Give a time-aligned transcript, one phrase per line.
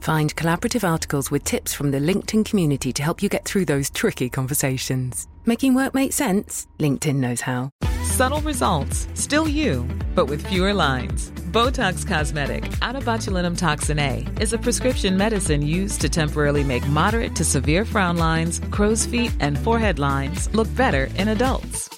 [0.00, 3.90] Find collaborative articles with tips from the LinkedIn community to help you get through those
[3.90, 5.26] tricky conversations.
[5.44, 6.66] Making work make sense?
[6.78, 7.70] LinkedIn knows how.
[8.04, 11.30] Subtle results, still you, but with fewer lines.
[11.52, 16.86] Botox Cosmetic, out of botulinum toxin A, is a prescription medicine used to temporarily make
[16.88, 21.97] moderate to severe frown lines, crow's feet, and forehead lines look better in adults.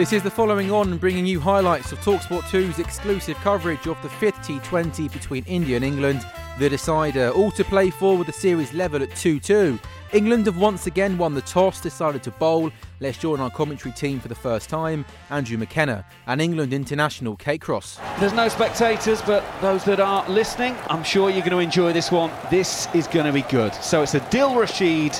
[0.00, 4.08] This is the following on, bringing you highlights of Talksport 2's exclusive coverage of the
[4.08, 6.24] fifth T20 between India and England,
[6.58, 9.78] the decider, all to play for with the series level at 2 2.
[10.14, 12.72] England have once again won the toss, decided to bowl.
[13.00, 17.60] Let's join our commentary team for the first time Andrew McKenna and England international Kate
[17.60, 18.00] Cross.
[18.20, 22.10] There's no spectators, but those that are listening, I'm sure you're going to enjoy this
[22.10, 22.30] one.
[22.50, 23.74] This is going to be good.
[23.74, 25.12] So it's Adil Rashid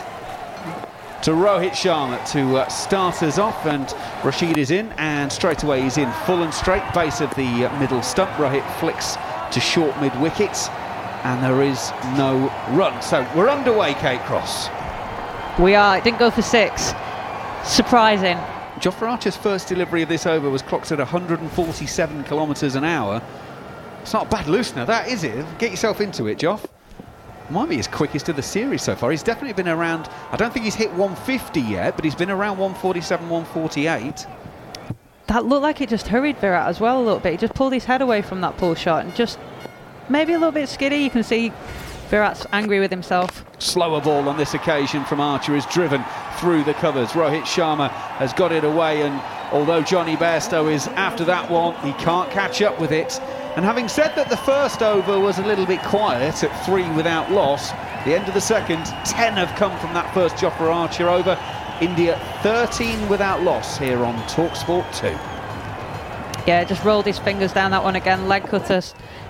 [1.22, 3.92] to Rohit Sharma to uh, start us off, and
[4.24, 7.78] Rashid is in, and straight away he's in full and straight, base of the uh,
[7.78, 8.30] middle stump.
[8.32, 9.16] Rohit flicks
[9.52, 10.68] to short mid wickets,
[11.24, 13.02] and there is no run.
[13.02, 14.68] So we're underway, Kate Cross.
[15.58, 15.98] We are.
[15.98, 16.94] It didn't go for six.
[17.64, 18.38] Surprising.
[18.78, 23.20] Jofra Archer's first delivery of this over was clocked at 147 kilometres an hour.
[24.00, 25.44] It's not a bad loosener, that is it?
[25.58, 26.64] Get yourself into it, Joff.
[27.50, 29.10] Might be his quickest of the series so far.
[29.10, 32.58] He's definitely been around, I don't think he's hit 150 yet, but he's been around
[32.58, 34.26] 147, 148.
[35.26, 37.32] That looked like it just hurried Virat as well a little bit.
[37.32, 39.38] He just pulled his head away from that pull shot and just
[40.08, 40.98] maybe a little bit skiddy.
[40.98, 41.52] You can see
[42.08, 43.44] Virat's angry with himself.
[43.58, 46.04] Slower ball on this occasion from Archer is driven
[46.38, 47.10] through the covers.
[47.10, 49.20] Rohit Sharma has got it away, and
[49.52, 53.20] although Jonny Bairstow is after that one, he can't catch up with it.
[53.56, 57.30] And having said that the first over was a little bit quiet at three without
[57.32, 57.70] loss,
[58.04, 61.38] the end of the second, 10 have come from that first Jofra Archer over.
[61.80, 65.08] India 13 without loss here on Talksport 2.
[66.46, 68.28] Yeah, just rolled his fingers down that one again.
[68.28, 68.82] Leg cutter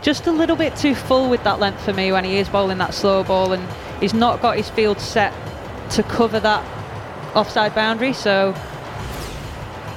[0.02, 2.78] just a little bit too full with that length for me when he is bowling
[2.78, 3.68] that slow ball, and
[4.00, 5.32] he's not got his field set
[5.90, 6.64] to cover that
[7.36, 8.12] offside boundary.
[8.12, 8.52] So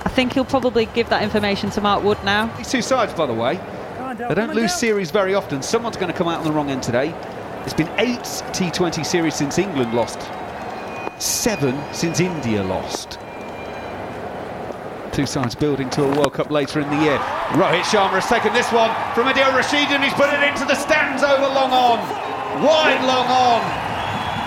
[0.06, 2.48] I think he'll probably give that information to Mark Wood now.
[2.58, 3.60] These two sides, by the way,
[4.18, 5.62] they don't lose series very often.
[5.62, 7.10] Someone's going to come out on the wrong end today.
[7.64, 8.20] It's been eight
[8.54, 10.20] T20 series since England lost,
[11.22, 13.20] seven since India lost.
[15.12, 17.18] Two sides building to a World Cup later in the year.
[17.54, 20.76] Rohit Sharma has taken this one from Adil Rashid and he's put it into the
[20.76, 22.00] stands over long on.
[22.66, 23.62] Wide long on.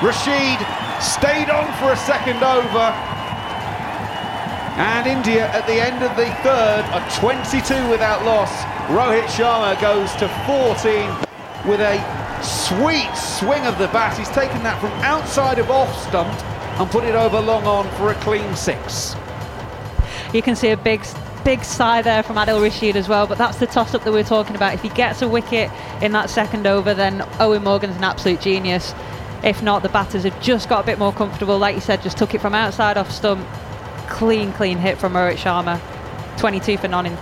[0.04, 0.58] Rashid
[1.00, 2.92] stayed on for a second over.
[4.76, 8.75] And India at the end of the third are 22 without loss.
[8.86, 11.98] Rohit Sharma goes to 14 with a
[12.40, 14.16] sweet swing of the bat.
[14.16, 16.28] He's taken that from outside of off stump
[16.78, 19.16] and put it over long on for a clean six.
[20.32, 21.04] You can see a big
[21.42, 24.20] big sigh there from Adil Rashid as well, but that's the toss up that we
[24.20, 24.74] are talking about.
[24.74, 25.68] If he gets a wicket
[26.00, 28.94] in that second over, then Eoin Morgan's an absolute genius.
[29.42, 31.58] If not, the batters have just got a bit more comfortable.
[31.58, 33.44] Like you said, just took it from outside off stump.
[34.08, 35.80] Clean, clean hit from Rohit Sharma.
[36.38, 37.16] 22 for none in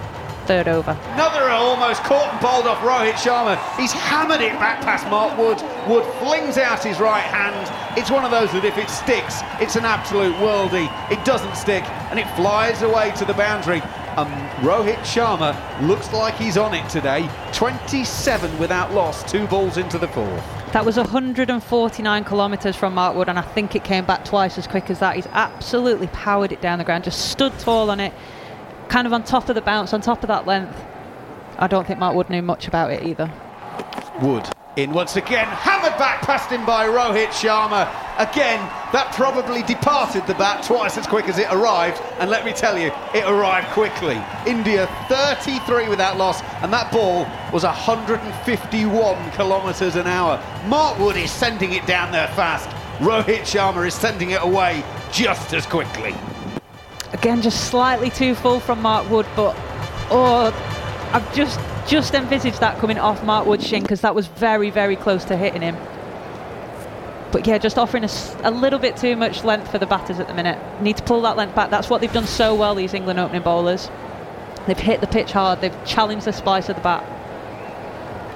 [0.44, 0.96] third over.
[1.14, 3.56] Another almost caught and bowled off Rohit Sharma.
[3.76, 5.60] He's hammered it back past Mark Wood.
[5.88, 7.54] Wood flings out his right hand.
[7.98, 10.90] It's one of those that if it sticks, it's an absolute worldie.
[11.10, 13.80] It doesn't stick and it flies away to the boundary.
[14.16, 14.30] Um,
[14.60, 15.56] Rohit Sharma
[15.86, 17.28] looks like he's on it today.
[17.52, 20.44] 27 without loss, two balls into the fourth.
[20.72, 24.66] That was 149 kilometres from Mark Wood, and I think it came back twice as
[24.66, 25.16] quick as that.
[25.16, 28.12] He's absolutely powered it down the ground, just stood tall on it
[28.88, 30.82] kind of on top of the bounce, on top of that length.
[31.58, 33.32] I don't think Mark Wood knew much about it either.
[34.20, 37.88] Wood in once again, hammered back past him by Rohit Sharma.
[38.18, 38.58] Again,
[38.92, 42.76] that probably departed the bat twice as quick as it arrived, and let me tell
[42.76, 44.20] you, it arrived quickly.
[44.46, 50.42] India 33 without loss, and that ball was 151 kilometres an hour.
[50.66, 52.68] Mark Wood is sending it down there fast.
[52.98, 54.82] Rohit Sharma is sending it away
[55.12, 56.14] just as quickly.
[57.14, 59.54] Again, just slightly too full from Mark Wood, but
[60.10, 60.52] oh,
[61.12, 64.96] I've just just envisaged that coming off Mark Wood's shin because that was very, very
[64.96, 65.76] close to hitting him.
[67.30, 68.10] But yeah, just offering a,
[68.42, 70.58] a, little bit too much length for the batters at the minute.
[70.82, 71.70] Need to pull that length back.
[71.70, 73.88] That's what they've done so well, these England opening bowlers.
[74.66, 77.04] They've hit the pitch hard, they've challenged the splice of the bat.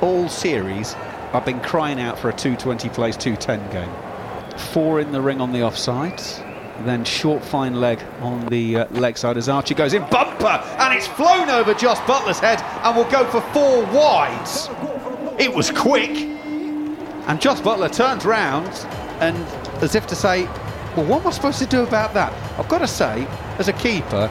[0.01, 0.95] All series,
[1.33, 4.59] I've been crying out for a 220 plays 210 game.
[4.73, 6.45] Four in the ring on the offsides
[6.87, 10.95] then short fine leg on the uh, leg side as Archie goes in bumper and
[10.95, 14.69] it's flown over Jos Buttler's head and will go for four wides.
[15.39, 18.69] It was quick and Jos Buttler turns round
[19.21, 19.37] and
[19.83, 20.45] as if to say,
[20.97, 22.33] well, what am I supposed to do about that?
[22.59, 23.27] I've got to say,
[23.59, 24.29] as a keeper,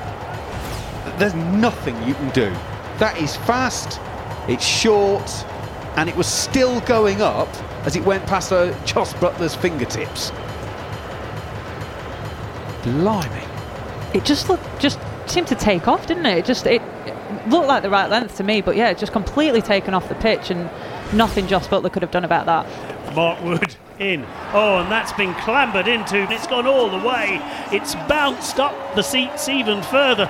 [1.17, 2.49] there's nothing you can do.
[2.97, 3.99] That is fast,
[4.49, 5.29] it's short,
[5.95, 7.47] and it was still going up
[7.85, 10.31] as it went past uh, Jos Buttler's fingertips.
[12.87, 13.43] Blimey.
[14.13, 16.37] It just looked, just seemed to take off, didn't it?
[16.39, 19.61] It just, it, it looked like the right length to me, but yeah, just completely
[19.61, 20.69] taken off the pitch and
[21.13, 23.15] nothing Jos Buttler could have done about that.
[23.15, 24.25] Mark Wood in.
[24.53, 26.31] Oh, and that's been clambered into.
[26.31, 27.39] It's gone all the way.
[27.71, 30.25] It's bounced up the seats even further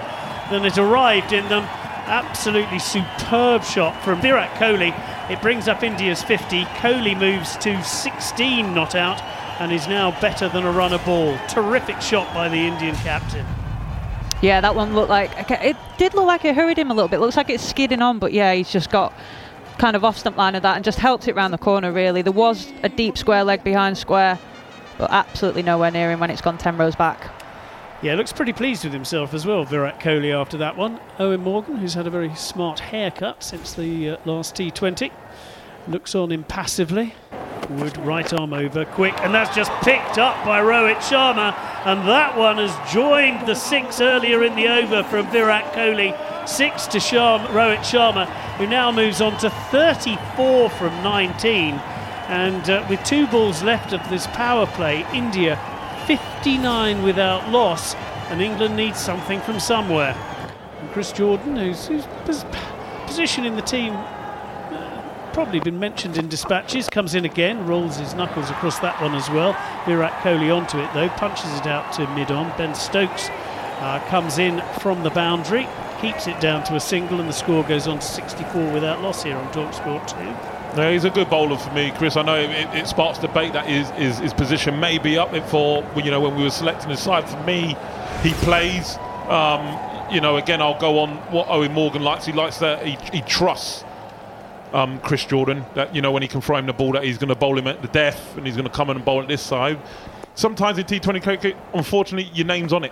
[0.49, 1.63] than it arrived in them.
[2.07, 4.93] Absolutely superb shot from Virat Kohli.
[5.29, 6.63] It brings up India's 50.
[6.63, 9.21] Kohli moves to 16 not out
[9.59, 11.37] and is now better than a runner ball.
[11.47, 13.45] Terrific shot by the Indian captain.
[14.41, 17.19] Yeah, that one looked like it did look like it hurried him a little bit.
[17.19, 19.13] Looks like it's skidding on, but yeah, he's just got
[19.79, 21.91] kind of off stump line of that and just helped it round the corner.
[21.91, 24.37] Really, there was a deep square leg behind square,
[24.97, 27.31] but absolutely nowhere near him when it's gone ten rows back.
[28.03, 30.99] Yeah, looks pretty pleased with himself as well, Virat Kohli, after that one.
[31.17, 35.11] Eoin Morgan, who's had a very smart haircut since the uh, last T20,
[35.87, 37.15] looks on impassively.
[37.69, 41.55] Wood right arm over, quick, and that's just picked up by Rohit Sharma.
[41.85, 46.15] And that one has joined the six earlier in the over from Virat Kohli.
[46.47, 48.25] Six to Sharma, Rohit Sharma,
[48.57, 51.75] who now moves on to 34 from 19.
[52.29, 55.57] And uh, with two balls left of this power play, India
[56.07, 57.95] 59 without loss,
[58.29, 60.15] and England needs something from somewhere.
[60.79, 62.05] And Chris Jordan, whose, whose
[63.05, 63.93] position in the team
[65.37, 66.89] probably been mentioned in dispatches.
[66.89, 69.53] Comes in again, rolls his knuckles across that one as well.
[69.85, 72.51] Virat Kohli onto it though, punches it out to mid on.
[72.57, 75.67] Ben Stokes uh, comes in from the boundary,
[76.01, 79.21] keeps it down to a single, and the score goes on to 64 without loss
[79.21, 80.07] here on Talksport
[80.73, 80.75] 2.
[80.75, 82.17] No, he's a good bowler for me, Chris.
[82.17, 85.85] I know it, it sparks debate that his, his, his, position may be up for
[85.97, 87.29] you know when we were selecting his side.
[87.29, 87.77] For me,
[88.23, 88.97] he plays.
[89.29, 89.77] Um,
[90.11, 92.25] you know, again, I'll go on what Eoin Morgan likes.
[92.25, 93.83] He likes that he, he trusts
[94.73, 95.65] um, Chris Jordan.
[95.75, 97.57] That you know when he can throw him the ball, that he's going to bowl
[97.57, 99.79] him at the death, and he's going to come in and bowl at this side.
[100.35, 102.91] Sometimes in T20 cricket, unfortunately, your name's on it.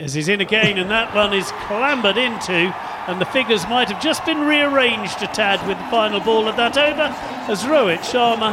[0.00, 4.02] As he's in again, and that one is clambered into, and the figures might have
[4.02, 7.14] just been rearranged a tad with the final ball of that over,
[7.50, 8.52] as Rohit Sharma,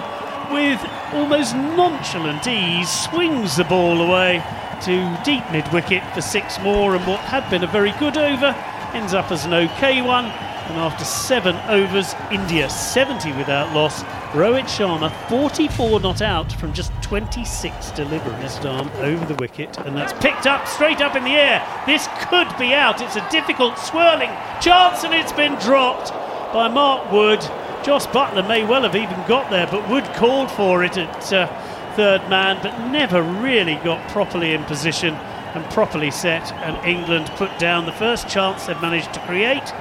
[0.53, 0.79] with
[1.13, 4.43] almost nonchalant ease, swings the ball away
[4.83, 8.55] to deep mid wicket for six more, and what had been a very good over
[8.93, 10.25] ends up as an okay one.
[10.67, 14.03] And after seven overs, India 70 without loss.
[14.33, 18.57] Rohit Sharma 44 not out from just 26 deliveries.
[18.59, 21.65] Arm over the wicket, and that's picked up straight up in the air.
[21.85, 23.01] This could be out.
[23.01, 24.29] It's a difficult swirling
[24.61, 26.11] chance, and it's been dropped
[26.53, 27.41] by Mark Wood.
[27.83, 31.47] Jos Buttler may well have even got there, but Wood called for it at uh,
[31.95, 36.51] third man, but never really got properly in position and properly set.
[36.53, 39.73] And England put down the first chance they've managed to create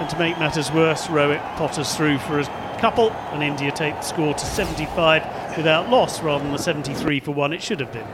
[0.00, 2.44] and to make matters worse, Rohit potters through for a
[2.80, 7.32] couple, and India take the score to 75 without loss rather than the 73 for
[7.32, 8.06] one it should have been.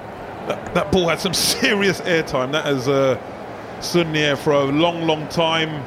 [0.48, 2.52] That, that ball had some serious airtime.
[2.52, 3.20] That has uh,
[3.80, 5.84] stood in for a long, long time.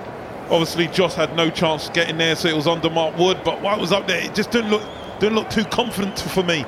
[0.50, 3.40] Obviously, Jos had no chance getting there, so it was under Mark Wood.
[3.44, 4.84] But while it was up there, it just didn't look
[5.20, 6.66] didn't look too confident for me.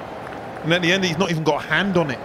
[0.63, 2.19] And at the end, he's not even got a hand on it,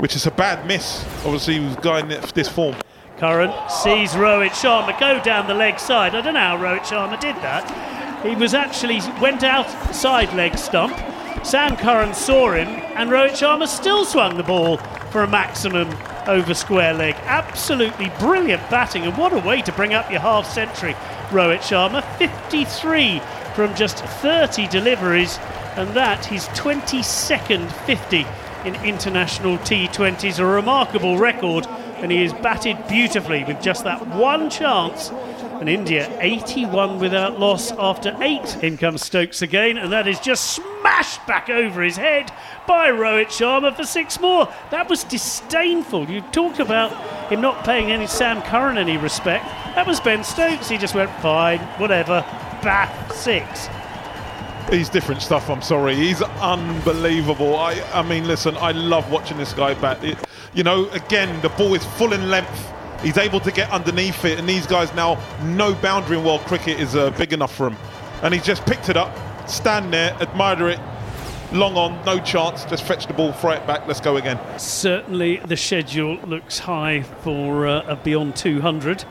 [0.00, 1.04] which is a bad miss.
[1.24, 2.76] Obviously, he was going this form.
[3.18, 6.14] Curran sees Rohit Sharma go down the leg side.
[6.14, 8.24] I don't know how Rohit Sharma did that.
[8.26, 10.96] He was actually went outside leg stump.
[11.44, 14.78] Sam Curran saw him, and Rohit Sharma still swung the ball
[15.10, 15.94] for a maximum
[16.26, 17.14] over square leg.
[17.24, 20.94] Absolutely brilliant batting, and what a way to bring up your half century,
[21.28, 22.02] Rohit Sharma.
[22.18, 23.20] 53
[23.54, 25.38] from just 30 deliveries,
[25.76, 28.26] and that his 22nd 50
[28.64, 30.40] in international T20s.
[30.40, 31.66] A remarkable record,
[32.04, 35.08] and he has batted beautifully with just that one chance.
[35.08, 38.62] And India 81 without loss after eight.
[38.62, 42.30] In comes Stokes again, and that is just smashed back over his head
[42.66, 44.52] by Rohit Sharma for six more.
[44.70, 46.10] That was disdainful.
[46.10, 46.92] You talk about
[47.30, 49.46] him not paying any Sam Curran any respect.
[49.74, 50.68] That was Ben Stokes.
[50.68, 52.20] He just went fine, whatever.
[52.62, 53.68] Bath six.
[54.70, 55.48] He's different stuff.
[55.48, 55.94] I'm sorry.
[55.94, 57.56] He's unbelievable.
[57.56, 58.58] I, I mean, listen.
[58.58, 60.04] I love watching this guy bat.
[60.04, 60.18] It,
[60.54, 62.72] you know, again, the ball is full in length.
[63.02, 66.80] He's able to get underneath it, and these guys now no boundary in world cricket
[66.80, 67.76] is uh, big enough for him.
[68.22, 69.14] And he's just picked it up,
[69.48, 70.80] stand there, admire it,
[71.52, 74.38] long on, no chance, just fetch the ball, throw it back, let's go again.
[74.58, 79.04] Certainly, the schedule looks high for uh, a beyond 200.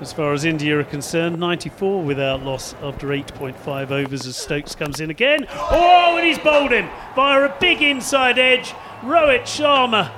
[0.00, 5.00] As far as India are concerned, 94 without loss after 8.5 overs as Stokes comes
[5.00, 5.46] in again.
[5.50, 8.70] Oh, and he's bowled him via a big inside edge.
[9.00, 10.12] Rohit Sharma.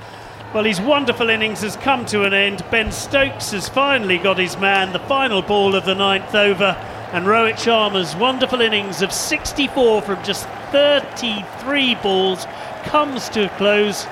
[0.52, 2.64] Well, his wonderful innings has come to an end.
[2.73, 6.76] Ben Stokes has finally got his man, the final ball of the ninth over.
[7.12, 12.47] And Rohit Sharma's wonderful innings of 64 from just 33 balls
[12.83, 14.02] comes to a close.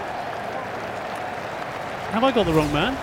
[2.12, 2.96] Have I got the wrong man?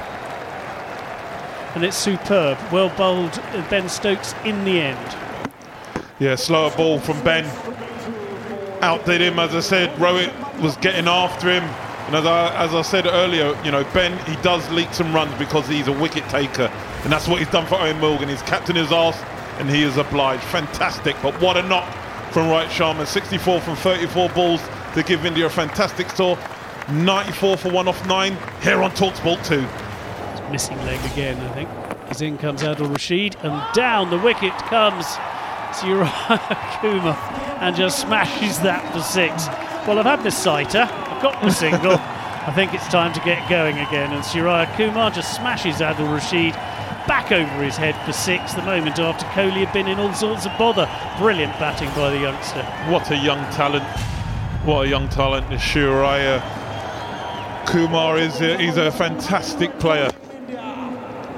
[1.76, 2.58] And it's superb.
[2.72, 5.18] Well bowled uh, Ben Stokes in the end.
[6.20, 7.44] Yeah, slower ball from Ben.
[8.82, 9.94] Outdid him, as I said.
[9.98, 11.85] Rohit was getting after him.
[12.08, 15.34] And as I, as I said earlier, you know, Ben, he does leak some runs
[15.40, 16.72] because he's a wicket taker.
[17.04, 18.30] And that's what he's done for Eoin Morgan.
[18.30, 19.20] He's captain his arse
[19.60, 20.44] and he is obliged.
[20.44, 21.16] Fantastic.
[21.24, 21.92] But what a knock
[22.32, 23.08] from Wright Sharma.
[23.08, 24.62] 64 from 34 balls
[24.94, 26.38] to give India a fantastic score.
[26.92, 30.52] 94 for one off nine here on Talksport 2.
[30.52, 31.70] Missing leg again, I think.
[32.10, 35.08] As in comes Adil Rashid, and down the wicket comes
[35.74, 36.06] Surya
[36.80, 37.18] Kumar
[37.62, 39.48] and just smashes that for six.
[39.88, 40.86] Well, I've had my sighter,
[41.26, 41.94] got the single.
[41.94, 44.14] I think it's time to get going again.
[44.14, 46.54] And Surya Kumar just smashes Adil Rashid
[47.08, 50.46] back over his head for six the moment after Kohli had been in all sorts
[50.46, 50.88] of bother.
[51.18, 52.64] Brilliant batting by the youngster.
[52.92, 53.84] What a young talent.
[54.66, 56.44] What a young talent is Surya
[57.66, 60.12] Kumar is a, he's a fantastic player.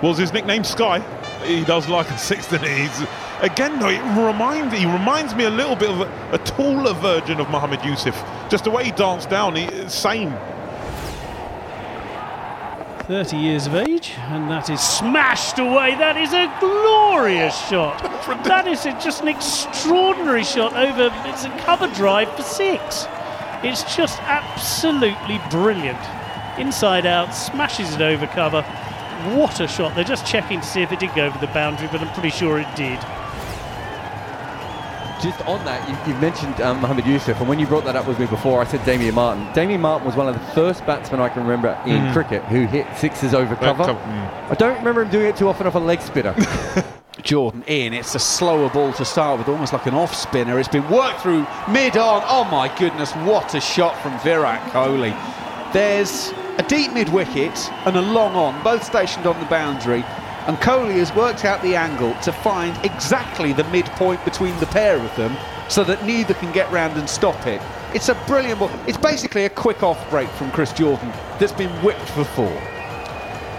[0.01, 0.99] Was his nickname Sky?
[1.45, 2.83] He does like a six, doesn't he?
[2.83, 2.99] He's,
[3.41, 7.39] again, though, it reminds he reminds me a little bit of a, a taller version
[7.39, 8.15] of Mohammed Yusuf.
[8.49, 10.33] Just the way he danced down, he, same.
[13.07, 15.95] 30 years of age, and that is smashed away.
[15.95, 18.03] That is a glorious shot.
[18.43, 21.09] that is a, just an extraordinary shot over.
[21.29, 23.05] It's a cover drive for six.
[23.63, 25.97] It's just absolutely brilliant.
[26.59, 28.61] Inside out, smashes it over cover.
[29.33, 29.95] What a shot.
[29.95, 32.31] They're just checking to see if it did go over the boundary, but I'm pretty
[32.31, 32.99] sure it did.
[35.21, 38.07] Just on that, you, you mentioned um, Mohammed Yusuf, and when you brought that up
[38.07, 39.51] with me before, I said Damien Martyn.
[39.53, 42.13] Damien Martyn was one of the first batsmen I can remember in Mm.
[42.13, 43.83] cricket who hit sixes over cover.
[43.83, 44.51] cover, mm.
[44.51, 46.35] I don't remember him doing it too often off a leg spinner.
[47.23, 47.93] Jordan in.
[47.93, 50.59] It's a slower ball to start with, almost like an off spinner.
[50.59, 52.21] It's been worked through mid on.
[52.27, 55.11] Oh my goodness, what a shot from Virat Kohli.
[55.73, 60.05] There's a deep mid wicket and a long on, both stationed on the boundary.
[60.47, 64.97] And Kohli has worked out the angle to find exactly the midpoint between the pair
[64.97, 65.35] of them
[65.67, 67.61] so that neither can get round and stop it.
[67.93, 68.71] It's a brilliant ball.
[68.87, 72.57] It's basically a quick off break from Chris Jordan that's been whipped for four.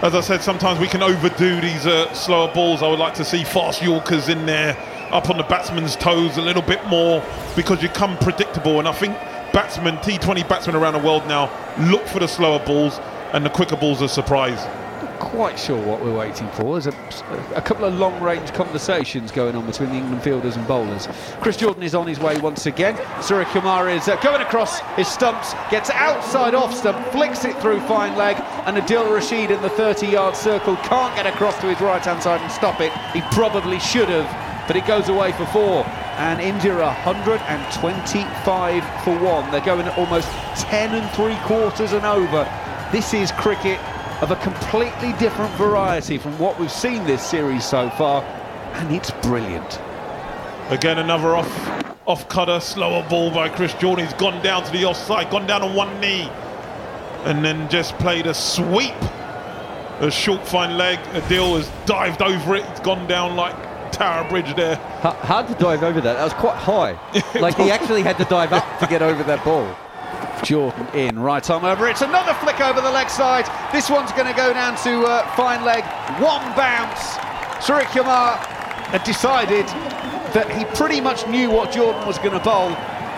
[0.01, 2.81] As I said, sometimes we can overdo these uh, slower balls.
[2.81, 4.75] I would like to see fast Yorkers in there,
[5.11, 7.23] up on the batsman's toes a little bit more,
[7.55, 8.79] because you come predictable.
[8.79, 9.13] And I think
[9.51, 11.51] batsmen, T20 batsmen around the world now,
[11.91, 12.97] look for the slower balls,
[13.33, 14.65] and the quicker balls are surprise.
[15.29, 16.79] Quite sure what we're waiting for.
[16.79, 20.67] There's a, a couple of long range conversations going on between the England fielders and
[20.67, 21.07] bowlers.
[21.39, 22.99] Chris Jordan is on his way once again.
[23.21, 27.79] Surya Kumar is uh, going across his stumps, gets outside off stump, flicks it through
[27.81, 31.79] fine leg, and Adil Rashid in the 30 yard circle can't get across to his
[31.79, 32.91] right hand side and stop it.
[33.13, 34.27] He probably should have,
[34.67, 35.85] but it goes away for four.
[36.17, 39.51] And India are 125 for one.
[39.51, 42.49] They're going almost 10 and three quarters and over.
[42.91, 43.79] This is cricket
[44.21, 48.21] of a completely different variety from what we've seen this series so far,
[48.73, 49.79] and it's brilliant.
[50.69, 54.05] Again, another off off cutter, slower ball by Chris Jordan.
[54.05, 56.29] He's gone down to the offside, gone down on one knee,
[57.23, 58.95] and then just played a sweep.
[59.99, 60.97] A short fine leg.
[61.13, 62.65] Adil has dived over it.
[62.69, 63.53] It's gone down like
[63.91, 64.73] Tower Bridge there.
[64.73, 66.13] H- hard to dive over that.
[66.13, 66.91] That was quite high.
[67.39, 69.75] like he actually had to dive up to get over that ball.
[70.43, 71.87] Jordan in, right arm over.
[71.87, 73.45] It's another flick over the leg side.
[73.73, 75.83] This one's going to go down to uh, fine leg.
[76.21, 77.17] One bounce.
[77.65, 79.65] Surya Kumar had decided
[80.33, 82.69] that he pretty much knew what Jordan was going to bowl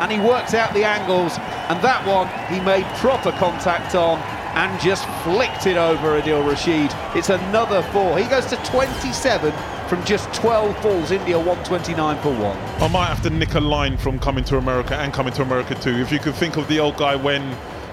[0.01, 1.38] and he worked out the angles
[1.70, 4.20] and that one he made proper contact on
[4.56, 6.92] and just flicked it over Adil Rashid.
[7.16, 8.18] It's another four.
[8.18, 9.54] He goes to 27
[9.91, 11.12] from just 12 balls.
[11.12, 12.57] India 129 for one.
[12.81, 15.75] I might have to nick a line from Coming to America and Coming to America
[15.75, 15.98] too.
[15.98, 17.41] If you could think of the old guy when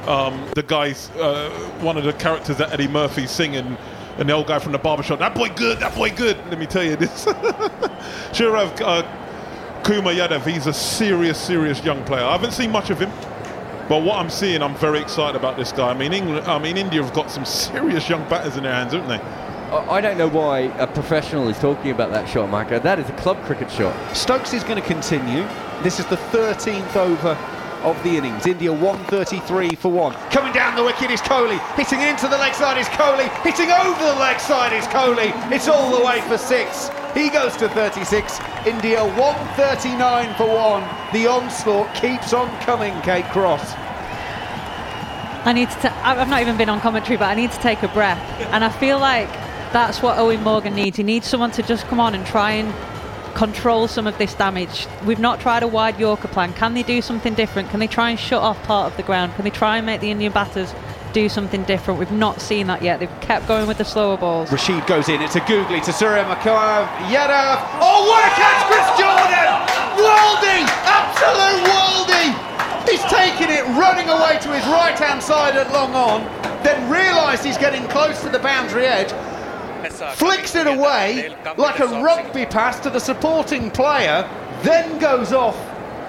[0.06, 1.50] um, the guy's uh,
[1.80, 3.76] one of the characters that Eddie Murphy's singing.
[4.16, 6.36] And the old guy from the barbershop, that boy good, that boy good.
[6.48, 7.24] Let me tell you this.
[8.30, 12.22] Shirav uh, Kumar Yadav, he's a serious, serious young player.
[12.22, 13.10] I haven't seen much of him.
[13.88, 15.88] But what I'm seeing, I'm very excited about this guy.
[15.88, 18.92] I mean, England, I mean, India have got some serious young batters in their hands,
[18.92, 19.47] haven't they?
[19.70, 22.80] I don't know why a professional is talking about that shot, Micah.
[22.80, 23.94] That is a club cricket shot.
[24.16, 25.46] Stokes is going to continue.
[25.82, 27.36] This is the 13th over
[27.82, 28.46] of the innings.
[28.46, 30.14] India 133 for one.
[30.30, 31.58] Coming down the wicket is Kohli.
[31.76, 33.28] Hitting into the leg side is Kohli.
[33.44, 35.32] Hitting over the leg side is Kohli.
[35.52, 36.88] It's all the way for six.
[37.12, 38.40] He goes to 36.
[38.66, 40.82] India 139 for one.
[41.12, 43.74] The onslaught keeps on coming, Kate Cross.
[45.44, 45.80] I need to.
[45.82, 48.18] T- I've not even been on commentary, but I need to take a breath.
[48.52, 49.28] And I feel like
[49.72, 50.96] that's what Eoin Morgan needs.
[50.96, 52.72] He needs someone to just come on and try and
[53.34, 54.86] control some of this damage.
[55.06, 56.52] We've not tried a wide Yorker plan.
[56.54, 57.70] Can they do something different?
[57.70, 59.34] Can they try and shut off part of the ground?
[59.34, 60.74] Can they try and make the Indian batters
[61.12, 62.00] do something different?
[62.00, 62.98] We've not seen that yet.
[62.98, 64.50] They've kept going with the slower balls.
[64.50, 65.22] Rashid goes in.
[65.22, 66.88] It's a googly to Surya Makayev.
[67.06, 67.62] Yadav.
[67.80, 69.50] Oh, what a catch, Chris Jordan!
[70.02, 70.66] Worldy!
[70.82, 72.88] Absolute worldy!
[72.90, 76.24] He's taking it, running away to his right hand side at long on,
[76.64, 79.12] then realised he's getting close to the boundary edge,
[80.14, 84.28] flicks it away like a rugby pass to the supporting player,
[84.62, 85.56] then goes off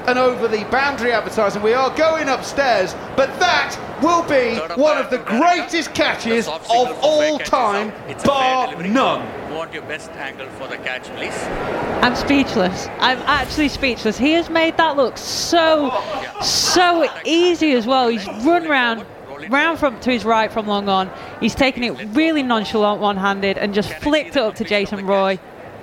[0.07, 1.61] and over the boundary advertising.
[1.61, 7.37] We are going upstairs, but that will be one of the greatest catches of all
[7.39, 7.93] time,
[8.23, 11.35] bar none want your best angle for the catch, please?
[12.01, 12.87] I'm speechless.
[12.99, 14.17] I'm actually speechless.
[14.17, 15.91] He has made that look so,
[16.41, 18.07] so easy as well.
[18.07, 19.05] He's run round,
[19.47, 21.11] round from to his right from long on.
[21.39, 25.39] He's taken it really nonchalant, one-handed, and just flicked it up to Jason Roy.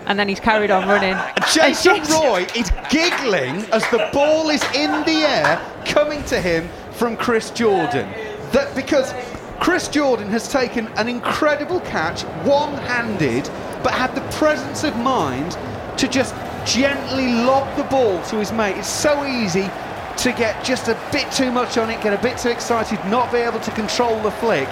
[0.06, 1.16] And then he's carried on running.
[1.52, 7.16] Jason Roy is giggling as the ball is in the air, coming to him from
[7.16, 8.08] Chris Jordan.
[8.52, 9.12] That because
[9.60, 13.44] Chris Jordan has taken an incredible catch, one handed,
[13.82, 15.56] but had the presence of mind
[15.98, 16.34] to just
[16.66, 18.76] gently lob the ball to his mate.
[18.76, 19.70] It's so easy
[20.18, 23.30] to get just a bit too much on it, get a bit too excited, not
[23.32, 24.68] be able to control the flick.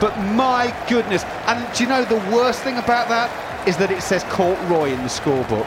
[0.00, 4.02] But my goodness, and do you know the worst thing about that is that it
[4.02, 5.66] says caught Roy in the scorebook.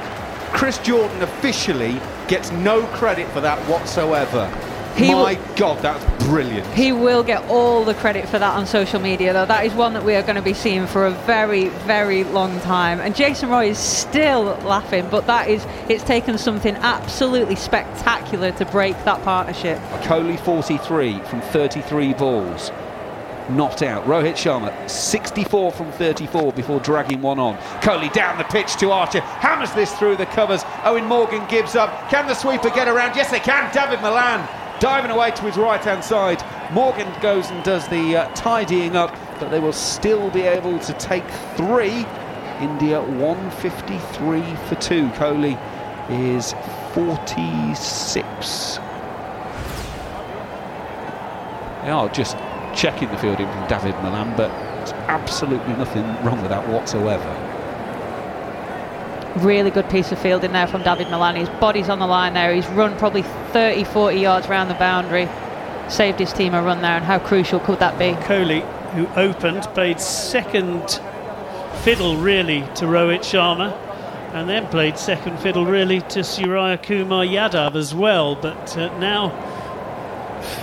[0.53, 4.49] Chris Jordan officially gets no credit for that whatsoever.
[4.95, 6.67] He My w- God, that's brilliant.
[6.73, 9.45] He will get all the credit for that on social media, though.
[9.45, 12.59] That is one that we are going to be seeing for a very, very long
[12.61, 12.99] time.
[12.99, 18.65] And Jason Roy is still laughing, but that is, it's taken something absolutely spectacular to
[18.65, 19.79] break that partnership.
[20.03, 22.71] Kohli 43 from 33 balls.
[23.49, 24.05] Not out.
[24.05, 27.57] Rohit Sharma 64 from 34 before dragging one on.
[27.81, 29.19] Kohli down the pitch to Archer.
[29.19, 30.63] Hammers this through the covers.
[30.83, 32.09] Eoin Morgan gives up.
[32.09, 33.15] Can the sweeper get around?
[33.15, 33.69] Yes, they can.
[33.71, 34.47] Dawid Malan
[34.81, 36.43] diving away to his right hand side.
[36.73, 40.93] Morgan goes and does the uh, tidying up, but they will still be able to
[40.93, 41.23] take
[41.55, 42.05] three.
[42.59, 45.07] India 153 for two.
[45.09, 45.57] Kohli
[46.09, 46.53] is
[46.93, 48.77] 46.
[51.83, 52.37] They are just
[52.75, 57.50] checking the fielding from David Malan, but there's absolutely nothing wrong with that whatsoever.
[59.37, 61.35] Really good piece of fielding there from David Malan.
[61.35, 62.53] His body's on the line there.
[62.53, 65.29] He's run probably 30, 40 yards around the boundary.
[65.89, 68.11] Saved his team a run there, and how crucial could that be?
[68.25, 70.99] Kohli, who opened, played second
[71.83, 73.73] fiddle really to Rohit Sharma,
[74.33, 78.35] and then played second fiddle really to Surya Kumar Yadav as well.
[78.35, 79.29] But uh, now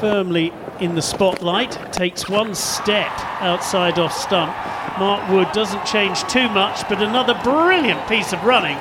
[0.00, 4.54] firmly in the spotlight, takes one step outside off stump
[4.98, 8.76] Mark Wood doesn't change too much, but another brilliant piece of running.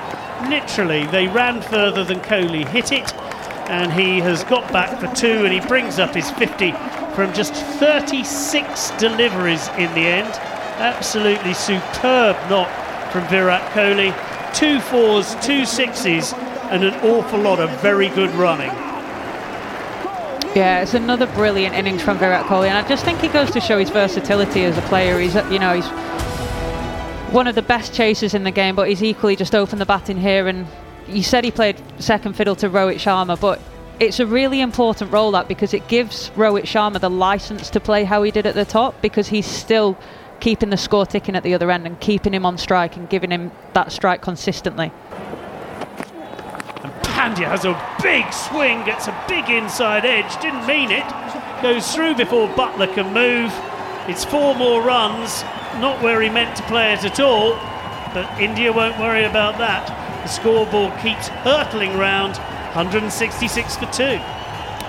[0.49, 3.13] Literally, they ran further than Kohli hit it,
[3.69, 6.71] and he has got back for two, and he brings up his 50
[7.13, 10.33] from just 36 deliveries in the end.
[10.79, 12.71] Absolutely superb knock
[13.11, 14.11] from Virat Kohli.
[14.55, 16.33] Two fours, two sixes,
[16.71, 18.71] and an awful lot of very good running.
[20.57, 23.61] Yeah, it's another brilliant innings from Virat Kohli, and I just think he goes to
[23.61, 25.19] show his versatility as a player.
[25.19, 25.85] He's, uh, you know, he's
[27.31, 30.09] one of the best chasers in the game, but he's equally just opened the bat
[30.09, 30.47] in here.
[30.47, 30.65] And
[31.07, 33.61] you said he played second fiddle to Rohit Sharma, but
[33.99, 38.03] it's a really important role that because it gives Rohit Sharma the license to play
[38.03, 39.95] how he did at the top because he's still
[40.39, 43.29] keeping the score ticking at the other end and keeping him on strike and giving
[43.29, 44.91] him that strike consistently.
[47.17, 51.05] And Pandya has a big swing, gets a big inside edge, didn't mean it,
[51.61, 53.51] goes through before Buttler can move.
[54.07, 55.41] It's four more runs,
[55.81, 57.55] not where he meant to play it at all,
[58.13, 59.87] but India won't worry about that.
[60.23, 62.37] The scoreboard keeps hurtling round
[62.75, 64.19] 166 for two.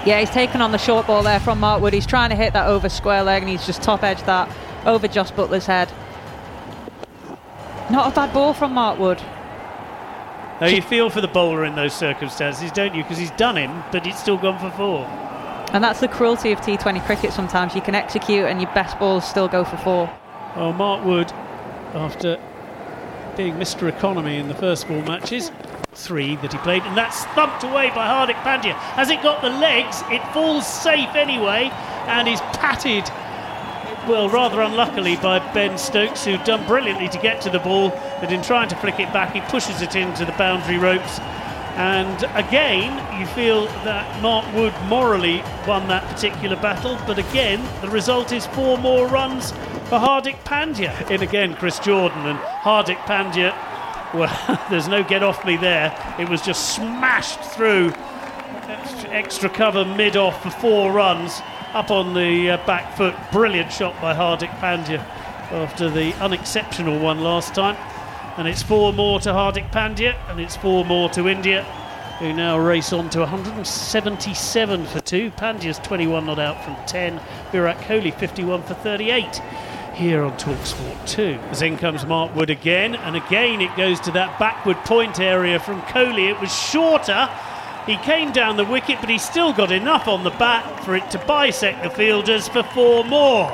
[0.05, 1.95] Yeah, he's taken on the short ball there from Mark Wood.
[1.95, 5.09] He's trying to hit that over square leg and he's just top edged that over
[5.09, 5.91] Josh Buttler's head.
[7.91, 9.23] Not a bad ball from Mark Wood.
[10.61, 13.03] Now you feel for the bowler in those circumstances, don't you?
[13.05, 15.05] Because he's done him, but it's still gone for four.
[15.73, 17.75] And that's the cruelty of T20 cricket sometimes.
[17.75, 20.11] You can execute and your best balls still go for four.
[20.57, 21.31] Well, Mark Wood,
[21.95, 22.41] after
[23.37, 23.89] being Mr.
[23.89, 25.53] Economy in the first four matches,
[25.93, 28.75] three that he played, and that's thumped away by Hardik Pandya.
[28.97, 30.03] Has it got the legs?
[30.11, 31.71] It falls safe anyway,
[32.07, 33.05] and is patted,
[34.09, 37.91] well, rather unluckily by Ben Stokes, who'd done brilliantly to get to the ball,
[38.21, 41.19] but in trying to flick it back, he pushes it into the boundary ropes.
[41.77, 47.91] And again, you feel that Mark Wood morally won that particular battle, but again, the
[47.91, 51.11] result is four more runs for Hardik Pandya.
[51.11, 53.55] In again, Chris Jordan and Hardik Pandya.
[54.15, 55.95] Well, there's no get off me there.
[56.19, 57.93] It was just smashed through
[59.11, 61.41] extra, cover mid off for four runs
[61.75, 63.15] up on the uh, back foot.
[63.33, 64.99] Brilliant shot by Hardik Pandya
[65.51, 67.77] after the unexceptional one last time.
[68.37, 71.65] And it's four more to Hardik Pandya, and it's four more to India,
[72.21, 75.31] who now race on to 177 for two.
[75.33, 77.21] Pandya's 21 not out from 10.
[77.53, 79.41] Virat Kohli 51 for 38
[79.95, 81.39] here on Talksport 2.
[81.51, 85.59] As in comes Mark Wood again, and again it goes to that backward point area
[85.59, 86.31] from Kohli.
[86.31, 87.29] It was shorter.
[87.89, 91.11] He came down the wicket, but he still got enough on the bat for it
[91.11, 93.51] to bisect the fielders for four more.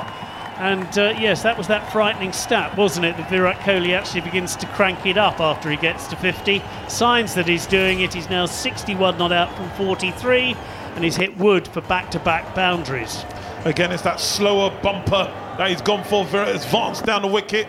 [0.56, 3.16] And uh, yes, that was that frightening stat, wasn't it?
[3.16, 6.60] That Virat Kohli actually begins to crank it up after he gets to 50.
[6.88, 8.12] Signs that he's doing it.
[8.12, 10.56] He's now 61 not out from 43,
[10.96, 13.24] and he's hit Wood for back to back boundaries.
[13.64, 16.24] Again, it's that slower bumper that he's gone for.
[16.24, 17.68] Very advanced down the wicket,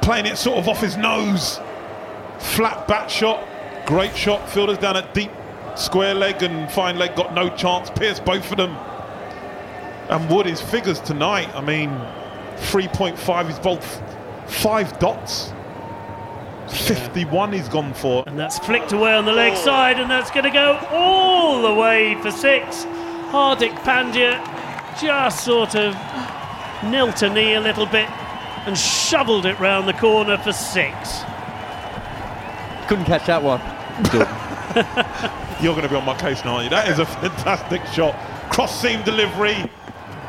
[0.00, 1.60] playing it sort of off his nose.
[2.38, 3.46] Flat bat shot,
[3.86, 4.48] great shot.
[4.48, 5.30] Fielders down at deep
[5.78, 7.90] square leg and fine leg got no chance.
[7.90, 8.76] Pierce both of them.
[10.10, 11.54] And Wood his figures tonight.
[11.54, 11.90] I mean,
[12.70, 13.46] 3.5.
[13.46, 13.84] He's bowled
[14.46, 15.52] five dots.
[16.68, 18.24] 51 he's gone for.
[18.26, 19.64] And that's flicked away on the leg oh.
[19.64, 22.84] side, and that's going to go all the way for six.
[23.30, 24.38] Hardik Pandya
[25.00, 25.94] just sort of
[26.84, 28.08] knelt a knee a little bit
[28.66, 31.22] and shoveled it round the corner for six.
[32.88, 33.60] Couldn't catch that one.
[35.62, 36.70] You're going to be on my case now, aren't you?
[36.70, 38.14] That is a fantastic shot.
[38.50, 39.70] Cross seam delivery.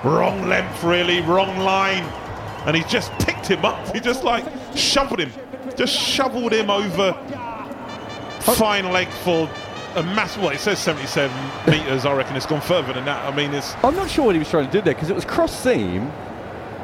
[0.04, 1.22] Wrong length, really.
[1.22, 2.04] Wrong line.
[2.66, 3.94] And he just picked him up.
[3.94, 5.32] He just like shoveled him.
[5.76, 7.14] Just shoveled him over.
[8.42, 9.50] Fine leg for
[9.96, 10.42] a massive.
[10.42, 11.36] Well, it says 77
[11.68, 12.06] metres.
[12.06, 13.26] I reckon it's gone further than that.
[13.32, 13.76] I mean, it's.
[13.84, 16.12] I'm not sure what he was trying to do there because it was cross seam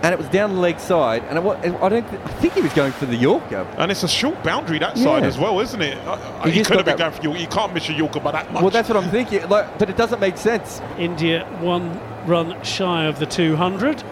[0.05, 1.43] and it was down the leg side, and it,
[1.81, 2.05] I don't.
[2.05, 3.65] I think he was going for the Yorker.
[3.79, 5.27] And it's a short boundary that side Yeah.
[5.29, 5.97] as well, isn't it?
[6.07, 7.39] Uh, He He, could have got been that- going for Yorker.
[7.39, 8.61] You can't miss a Yorker by that much.
[8.61, 9.49] Well, that's what I'm thinking.
[9.49, 10.79] Like, but it doesn't make sense.
[10.99, 14.03] India one run shy of the 200.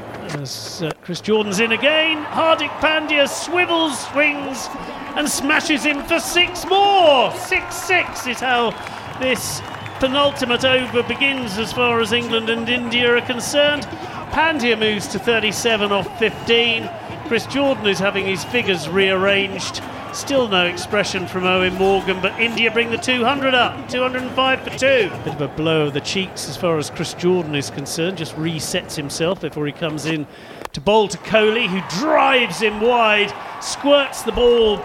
[0.41, 4.67] As uh, Chris Jordan's in again, Hardik Pandya swivels, swings,
[5.15, 7.31] and smashes him for six more.
[7.35, 8.71] 6 6 is how
[9.19, 9.61] this
[9.99, 13.87] penultimate over begins as far as England and India are concerned.
[14.33, 16.89] Pandya moves to 37 off 15.
[17.27, 19.79] Chris Jordan is having his figures rearranged.
[20.11, 23.87] Still no expression from Eoin Morgan, but India bring the 200 up.
[23.89, 25.11] 205 for two.
[25.23, 28.17] Bit of a blow of the cheeks as far as Chris Jordan is concerned.
[28.17, 30.25] Just resets himself before he comes in
[30.71, 34.77] to bowl to Kohli, who drives him wide, squirts the ball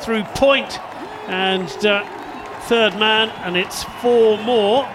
[0.00, 0.80] through point,
[1.28, 2.04] and uh,
[2.62, 4.88] third man, and it's four more.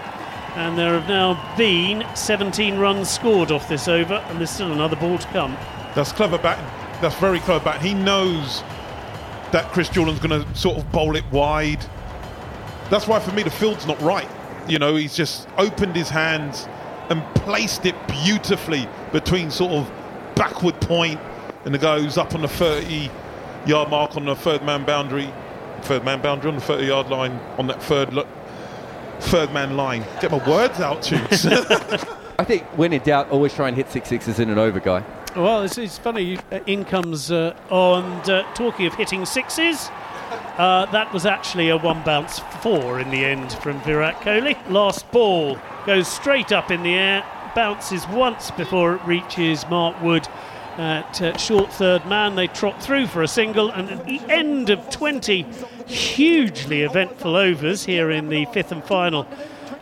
[0.55, 4.95] And there have now been 17 runs scored off this over, and there's still another
[4.95, 5.53] ball to come.
[5.95, 6.65] That's clever batting.
[7.01, 7.87] That's very clever batting.
[7.87, 8.61] He knows
[9.51, 11.85] that Chris Jordan's going to sort of bowl it wide.
[12.89, 14.27] That's why for me the field's not right.
[14.67, 16.67] You know, he's just opened his hands
[17.09, 19.91] and placed it beautifully between sort of
[20.35, 21.19] backward point
[21.65, 23.09] and it goes up on the 30
[23.65, 25.31] yard mark on the third man boundary.
[25.83, 28.13] Third man boundary on the 30 yard line on that third
[29.21, 30.05] third man line.
[30.19, 31.45] Get my words out, Toots.
[32.39, 35.03] I think when in doubt, always try and hit six sixes in an over, guy.
[35.35, 36.37] Well, it's, it's funny.
[36.51, 39.89] Uh, in comes uh, on uh, talking of hitting sixes.
[40.57, 44.57] Uh, that was actually a one bounce four in the end from Virat Kohli.
[44.69, 47.23] Last ball goes straight up in the air,
[47.55, 50.27] bounces once before it reaches Mark Wood
[50.77, 52.35] at uh, short third man.
[52.35, 55.43] They trot through for a single, and at the end of 20
[55.87, 59.25] hugely eventful overs here in the fifth and final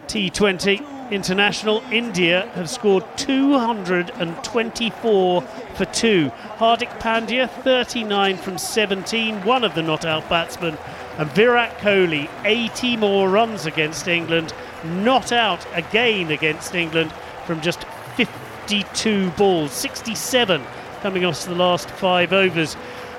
[0.08, 6.32] T20 international, India have scored 224 for two.
[6.58, 10.78] Hardik Pandya, 39 from 17, one of the not out batsmen,
[11.18, 17.12] and Virat Kohli, 80 more runs against England, not out again against England
[17.46, 20.62] from just 52 balls, 67
[21.02, 22.76] coming off the last five overs.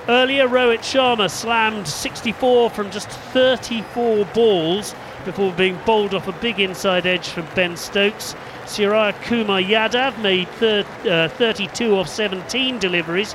[0.08, 6.58] Earlier, Rohit Sharma slammed 64 from just 34 balls before being bowled off a big
[6.58, 8.34] inside edge from Ben Stokes.
[8.66, 13.34] Surya Kumar Yadav made thir- uh, 32 off 17 deliveries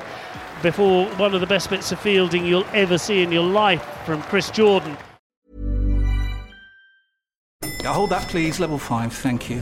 [0.61, 4.21] before one of the best bits of fielding you'll ever see in your life from
[4.23, 4.97] Chris Jordan.
[7.85, 8.59] Hold that, please.
[8.59, 9.61] Level 5, thank you.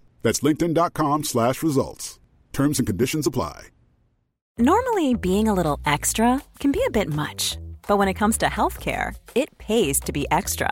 [0.21, 2.19] That's linkedin.com slash results.
[2.53, 3.67] Terms and conditions apply.
[4.57, 7.57] Normally, being a little extra can be a bit much.
[7.87, 10.71] But when it comes to healthcare, it pays to be extra.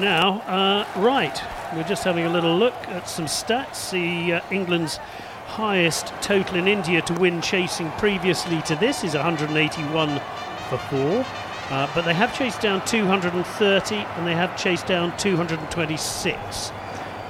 [0.00, 1.42] Now, uh, right,
[1.74, 3.90] we're just having a little look at some stats.
[3.90, 4.98] The uh, England's
[5.46, 10.20] highest total in India to win chasing previously to this is 181
[10.68, 11.26] for four.
[11.70, 16.72] Uh, but they have chased down 230 and they have chased down 226.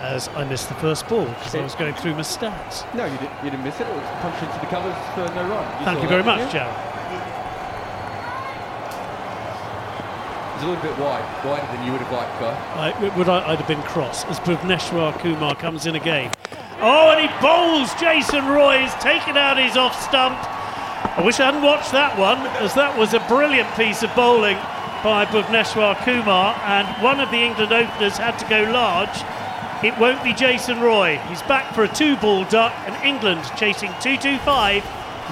[0.01, 2.85] As I missed the first ball because I was going through my stats.
[2.95, 3.87] No, you, did, you didn't miss it.
[3.87, 5.85] It was punched into the covers for no run.
[5.85, 6.71] Thank you very that, much, didn't you?
[6.71, 6.89] Joe.
[10.59, 12.91] It's a little bit wide, wider than you would have liked, Guy.
[12.91, 16.33] I, would I, I'd have been cross as Bhuvneshwar Kumar comes in again.
[16.81, 18.81] Oh, and he bowls Jason Roy.
[18.81, 20.37] He's taken out his off stump.
[21.17, 24.57] I wish I hadn't watched that one, as that was a brilliant piece of bowling
[25.05, 29.15] by Bhuvneshwar Kumar, and one of the England openers had to go large.
[29.85, 31.19] It won't be Jason Roy.
[31.29, 34.83] He's back for a two ball duck, and England chasing 225,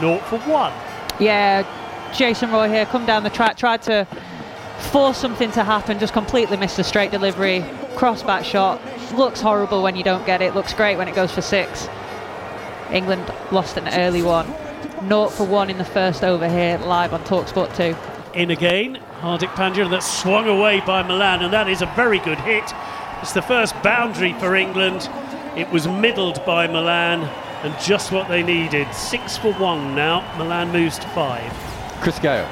[0.01, 0.73] naught for one.
[1.19, 1.67] Yeah,
[2.15, 4.07] Jason Roy here, come down the track, tried to
[4.79, 7.65] force something to happen, just completely missed a straight delivery,
[7.97, 8.81] cross back shot.
[9.15, 11.89] Looks horrible when you don't get it, looks great when it goes for six.
[12.91, 14.47] England lost an early one.
[15.03, 17.97] Naught for one in the first over here, live on Talksport 2.
[18.39, 22.19] In again, Hardik Pandya, and that's swung away by Malan, and that is a very
[22.19, 22.65] good hit.
[23.23, 25.09] It's the first boundary for England.
[25.57, 27.23] It was middled by Malan,
[27.63, 28.93] and just what they needed.
[28.95, 30.21] Six for one now.
[30.39, 31.53] Malan moves to five.
[32.01, 32.49] Chris Gayle.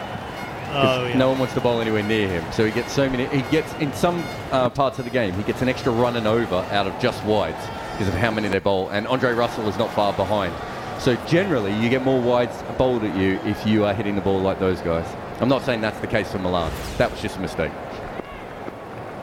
[0.76, 1.16] Oh, yeah.
[1.16, 3.26] No one wants the ball anywhere near him, so he gets so many.
[3.26, 6.26] He gets in some uh, parts of the game, he gets an extra run and
[6.26, 9.78] over out of just wides because of how many they bowl, and Andre Russell is
[9.78, 10.52] not far behind.
[11.00, 14.40] So generally, you get more wides bowled at you if you are hitting the ball
[14.40, 15.06] like those guys.
[15.40, 16.72] I'm not saying that's the case for Malan.
[16.98, 17.72] That was just a mistake.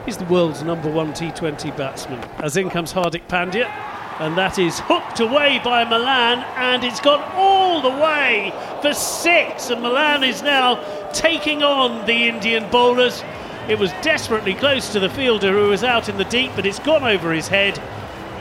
[0.06, 2.20] He's the world's number one T20 batsman.
[2.44, 3.72] As in comes Hardik Pandya.
[4.20, 9.70] And that is hooked away by Malan, and it's gone all the way for six.
[9.70, 10.76] And Malan is now
[11.12, 13.24] taking on the Indian bowlers.
[13.68, 16.80] It was desperately close to the fielder who was out in the deep, but it's
[16.80, 17.80] gone over his head.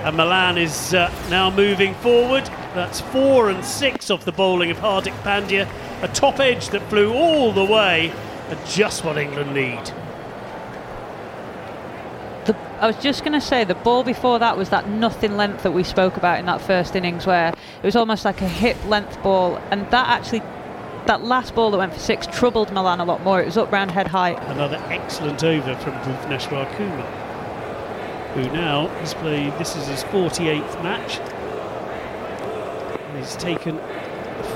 [0.05, 2.45] And Malan is uh, now moving forward.
[2.75, 5.71] That's four and six off the bowling of Hardik Pandya.
[6.03, 8.13] A top edge that flew all the way,
[8.49, 9.93] and just what England need.
[12.81, 15.73] I was just going to say the ball before that was that nothing length that
[15.73, 19.23] we spoke about in that first innings, where it was almost like a hip length
[19.23, 20.43] ball, and that actually.
[21.07, 23.41] That last ball that went for six troubled Malan a lot more.
[23.41, 24.39] It was up round head height.
[24.45, 27.07] Another excellent over from Bhuvneshwar Kumar,
[28.35, 29.53] who now has played.
[29.59, 31.19] This is his 48th match.
[33.17, 33.81] He's taken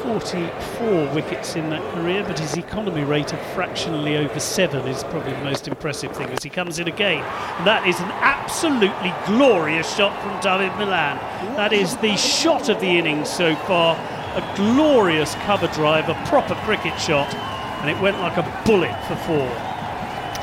[0.04, 5.32] 44 wickets in that career, but his economy rate of fractionally over seven is probably
[5.32, 7.24] the most impressive thing as he comes in again.
[7.56, 11.16] And that is an absolutely glorious shot from David Malan.
[11.56, 13.96] That is the shot of the innings so far.
[14.36, 19.16] A glorious cover drive, a proper cricket shot, and it went like a bullet for
[19.16, 19.48] four.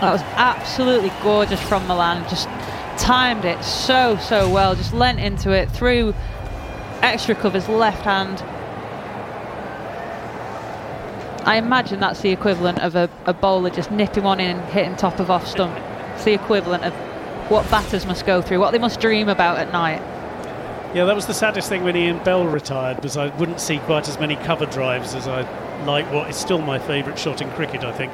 [0.02, 2.28] That was absolutely gorgeous from Malan.
[2.30, 2.48] Just
[2.98, 4.74] timed it so, so well.
[4.74, 6.16] Just leant into it through
[7.04, 8.44] extra covers left hand.
[11.44, 14.96] I imagine that's the equivalent of a, a bowler just nipping one in and hitting
[14.96, 15.76] top of off stump.
[16.14, 16.94] It's the equivalent of
[17.50, 20.02] what batters must go through, what they must dream about at night.
[20.94, 24.08] Yeah, that was the saddest thing when Ian Bell retired, because I wouldn't see quite
[24.08, 25.42] as many cover drives as I
[25.86, 28.12] like what is still my favourite shot in cricket, I think.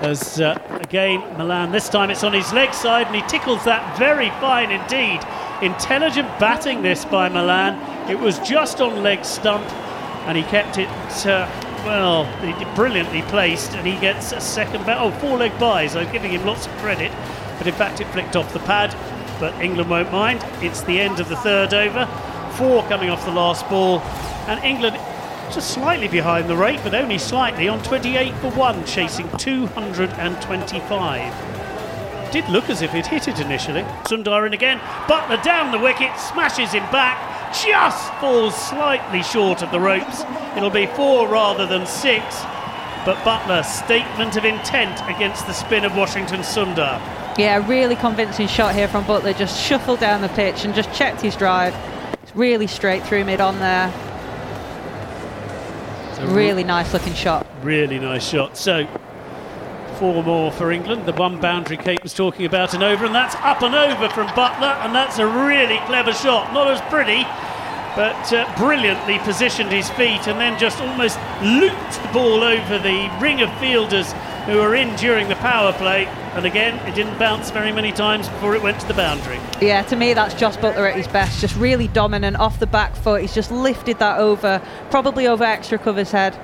[0.00, 3.98] As uh, again, Malan, this time it's on his leg side and he tickles that
[3.98, 5.20] very fine indeed.
[5.60, 7.74] Intelligent batting this by Malan.
[8.08, 9.64] It was just on leg stump
[10.26, 10.88] and he kept it,
[11.26, 11.46] uh,
[11.84, 12.24] well,
[12.74, 15.94] brilliantly placed and he gets a second, ba- oh, four leg byes.
[15.96, 17.12] I'm giving him lots of credit,
[17.58, 18.94] but in fact it flicked off the pad.
[19.38, 20.44] But England won't mind.
[20.60, 22.06] It's the end of the third over.
[22.52, 24.00] Four coming off the last ball.
[24.46, 24.96] And England
[25.52, 32.32] just slightly behind the rate, but only slightly on 28 for 1, chasing 225.
[32.32, 33.82] Did look as if he'd hit it initially.
[34.04, 34.78] Sundar in again.
[35.08, 37.18] Buttler down the wicket, smashes him back,
[37.52, 40.22] just falls slightly short of the ropes.
[40.56, 42.24] It'll be four rather than six.
[43.04, 47.00] But Buttler, statement of intent against the spin of Washington Sundar.
[47.38, 49.36] Yeah, really convincing shot here from Buttler.
[49.36, 51.74] Just shuffled down the pitch and just checked his drive.
[52.22, 53.92] It's really straight through mid on there.
[56.20, 57.46] Really nice looking shot.
[57.62, 58.58] Really nice shot.
[58.58, 58.86] So,
[60.00, 61.04] four more for England.
[61.04, 64.28] The one boundary Kate was talking about and over, and that's up and over from
[64.28, 66.54] Buttler, and that's a really clever shot.
[66.54, 67.22] Not as pretty,
[67.94, 73.14] but uh, brilliantly positioned his feet and then just almost looped the ball over the
[73.20, 74.10] ring of fielders
[74.46, 76.06] who were in during the power play.
[76.32, 79.38] And again, it didn't bounce very many times before it went to the boundary.
[79.60, 81.42] Yeah, to me, that's Jos Buttler at his best.
[81.42, 83.20] Just really dominant off the back foot.
[83.20, 86.38] He's just lifted that over, probably over extra cover's head.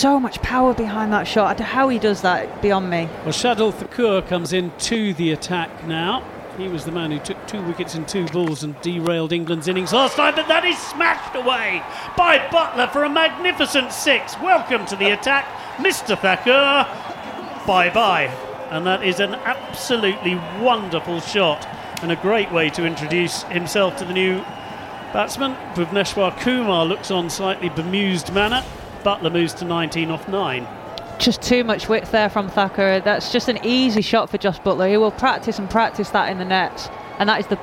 [0.00, 1.60] So much power behind that shot.
[1.60, 3.06] How he does that beyond me.
[3.22, 6.24] Well, Shardul Thakur comes in to the attack now.
[6.56, 9.92] He was the man who took two wickets and two balls and derailed England's innings
[9.92, 11.82] last night, but that is smashed away
[12.16, 14.40] by Buttler for a magnificent six.
[14.40, 15.44] Welcome to the attack,
[15.76, 16.18] Mr.
[16.18, 16.86] Thakur.
[17.66, 18.34] Bye bye.
[18.70, 21.68] And that is an absolutely wonderful shot
[22.02, 24.38] and a great way to introduce himself to the new
[25.12, 25.56] batsman.
[25.74, 28.64] Bhuvneshwar Kumar looks on slightly bemused manner.
[29.02, 30.66] Buttler moves to 19 off 9
[31.20, 33.00] just too much width there from Thakur.
[33.00, 34.88] That's just an easy shot for Jos Buttler.
[34.90, 37.58] He will practice and practice that in the nets, and that is the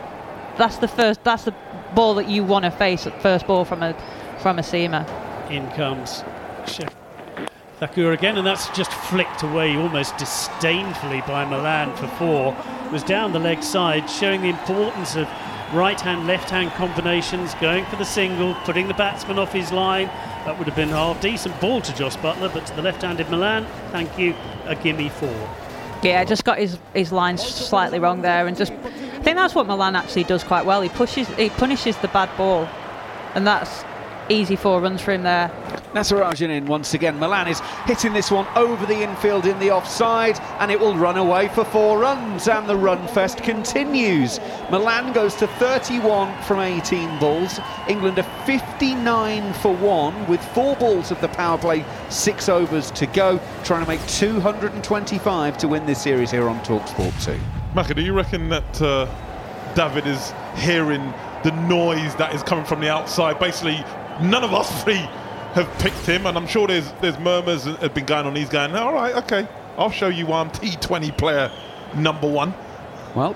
[0.58, 1.56] that's the first that's the
[1.96, 3.96] ball that you want to face at first ball from a
[4.42, 5.08] from a seamer.
[5.50, 6.24] In comes
[6.68, 6.96] Chef
[7.80, 12.58] Thakur again, and that's just flicked away almost disdainfully by Malan for four.
[12.86, 15.28] It was down the leg side, showing the importance of
[15.74, 20.08] right hand, left hand combinations, going for the single, putting the batsman off his line.
[20.46, 23.02] That would have been a half decent ball to Jos Buttler, but to the left
[23.02, 24.34] handed Malan, thank you,
[24.66, 25.50] a gimme four.
[26.04, 29.68] Yeah, just got his, his lines slightly wrong there, and just I think that's what
[29.68, 30.82] Malan actually does quite well.
[30.82, 32.68] He pushes, he punishes the bad ball,
[33.36, 33.84] and that's
[34.30, 35.50] easy four runs for him there.
[35.94, 37.18] Natarajan in once again.
[37.18, 41.18] Malan is hitting this one over the infield in the offside, and it will run
[41.18, 42.48] away for four runs.
[42.48, 44.40] And the run fest continues.
[44.70, 47.60] Malan goes to 31 from 18 balls.
[47.88, 53.08] England are 59 for one with four balls of the power play, six overs to
[53.08, 57.40] go, trying to make 225 to win this series here on Talksport 2.
[57.74, 59.08] Macca, do you reckon that uh,
[59.74, 61.14] David is hearing
[61.44, 63.40] the noise that is coming from the outside?
[63.40, 63.84] Basically,
[64.22, 65.08] none of us three
[65.54, 68.36] have picked him, and I'm sure there's there's murmurs that have been going on.
[68.36, 69.48] He's going, all right, okay,
[69.78, 71.52] I'll show you why I'm T20 player
[71.96, 72.54] number one.
[73.16, 73.36] Well,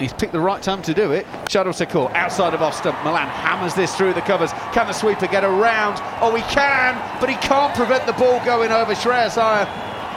[0.00, 1.26] He's picked the right time to do it.
[1.44, 2.96] Shardul Thakur outside of stump.
[3.04, 4.50] Malan hammers this through the covers.
[4.72, 6.00] Can the sweeper get around?
[6.22, 8.94] Oh, he can, but he can't prevent the ball going over.
[8.94, 9.66] Shreyas Iyer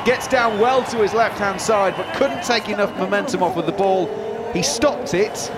[0.06, 3.66] gets down well to his left hand side, but couldn't take enough momentum off of
[3.66, 4.08] the ball.
[4.54, 5.52] He stopped it,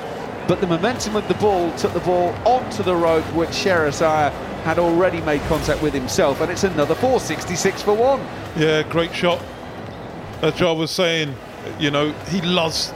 [0.47, 4.29] but the momentum of the ball took the ball onto the rope, which Shreyas Iyer
[4.63, 8.19] had already made contact with himself, and it's another 466 for one.
[8.55, 9.41] Yeah, great shot.
[10.41, 11.35] As Jar was saying,
[11.79, 12.93] you know, he loves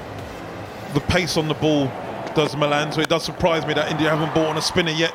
[0.93, 1.91] the pace on the ball,
[2.36, 2.91] does Malan.
[2.91, 5.14] So it does surprise me that India haven't bought on a spinner yet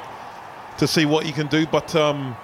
[0.79, 1.67] to see what he can do.
[1.67, 2.37] But um,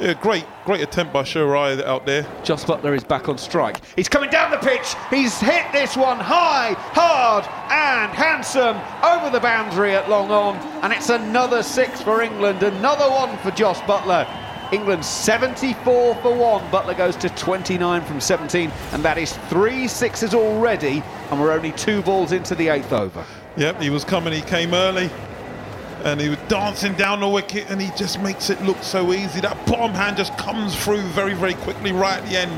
[0.00, 2.26] yeah, great, great attempt by Shirai out there.
[2.44, 3.80] Jos Buttler is back on strike.
[3.96, 4.94] He's coming down the pitch.
[5.10, 10.56] He's hit this one high, hard, and handsome over the boundary at long on.
[10.82, 14.26] And it's another six for England, another one for Jos Buttler.
[14.72, 16.62] England 74 for one.
[16.70, 21.02] Buttler goes to 29 from 17, and that is three sixes already.
[21.30, 23.24] And we're only two balls into the eighth over.
[23.56, 25.08] Yep, he was coming, he came early.
[26.06, 29.40] And he was dancing down the wicket, and he just makes it look so easy.
[29.40, 32.52] That bottom hand just comes through very, very quickly right at the end.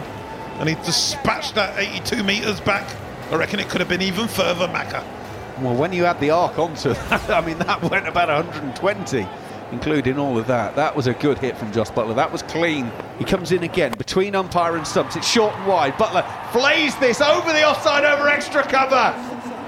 [0.60, 2.86] And he dispatched that 82 metres back.
[3.30, 5.02] I reckon it could have been even further, Macca.
[5.62, 9.26] Well, when you add the arc onto that, I mean, that went about 120
[9.72, 10.74] including all of that.
[10.76, 12.14] That was a good hit from Jos Buttler.
[12.16, 12.90] That was clean.
[13.18, 15.16] He comes in again between umpire and stumps.
[15.16, 15.94] It's short and wide.
[15.94, 19.12] Buttler flays this over the offside, over extra cover.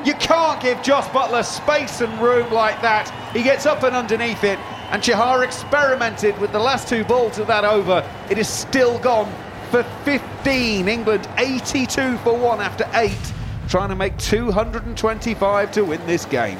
[0.04, 3.10] You can't give Jos Buttler space and room like that.
[3.34, 4.58] He gets up and underneath it.
[4.90, 8.08] And Chahar experimented with the last two balls of that over.
[8.28, 9.32] It is still gone
[9.70, 10.88] for 15.
[10.88, 13.32] England 82 for one after eight,
[13.68, 16.58] trying to make 225 to win this game.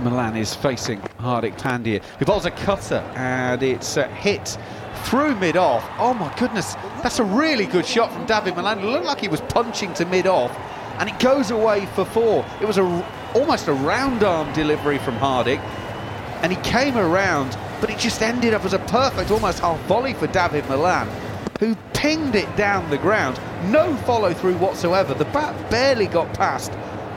[0.00, 4.58] Malan is facing Hardik Pandya, who bowls a cutter, and it's uh, hit
[5.04, 5.84] through mid-off.
[5.98, 8.78] Oh my goodness, that's a really good shot from Dawid Malan.
[8.80, 10.56] It looked like he was punching to mid-off,
[10.98, 12.44] and it goes away for four.
[12.60, 12.82] It was a,
[13.34, 15.58] almost a round arm delivery from Hardik,
[16.42, 20.14] and he came around, but it just ended up as a perfect, almost half volley
[20.14, 21.08] for David Malan,
[21.60, 23.40] who pinged it down the ground.
[23.70, 25.14] No follow through whatsoever.
[25.14, 26.72] The bat barely got past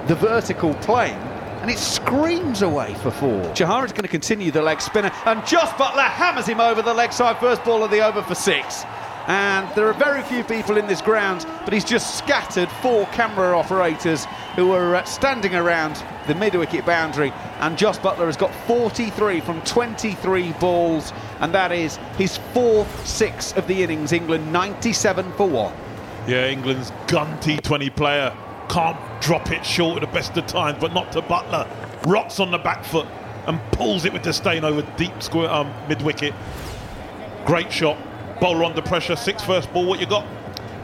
[0.07, 1.19] the vertical plane
[1.61, 3.39] and it screams away for four.
[3.53, 6.93] Chahar is going to continue the leg spinner, and Jos Buttler hammers him over the
[6.93, 8.83] leg side, first ball of the over for six.
[9.27, 13.57] And there are very few people in this ground, but he's just scattered four camera
[13.57, 17.31] operators who are uh, standing around the mid wicket boundary.
[17.59, 23.53] And Jos Buttler has got 43 from 23 balls, and that is his fourth six
[23.53, 24.11] of the innings.
[24.11, 25.73] England 97 for one.
[26.27, 28.35] Yeah, England's gun T20 player
[28.69, 31.67] can't drop it short at the best of times, but not to Buttler.
[32.05, 33.07] Rocks on the back foot
[33.47, 36.33] and pulls it with disdain over deep square um, mid wicket.
[37.45, 37.97] Great shot.
[38.41, 39.15] Bowler under pressure.
[39.15, 39.85] Six first ball.
[39.85, 40.25] What you got?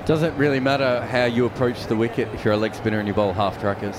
[0.06, 3.16] Doesn't really matter how you approach the wicket if you're a leg spinner and you
[3.16, 3.98] bowl half trackers.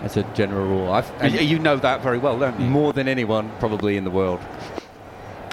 [0.00, 0.90] That's a general rule.
[0.90, 2.66] I've, and you know that very well, don't you?
[2.66, 4.40] More than anyone probably in the world.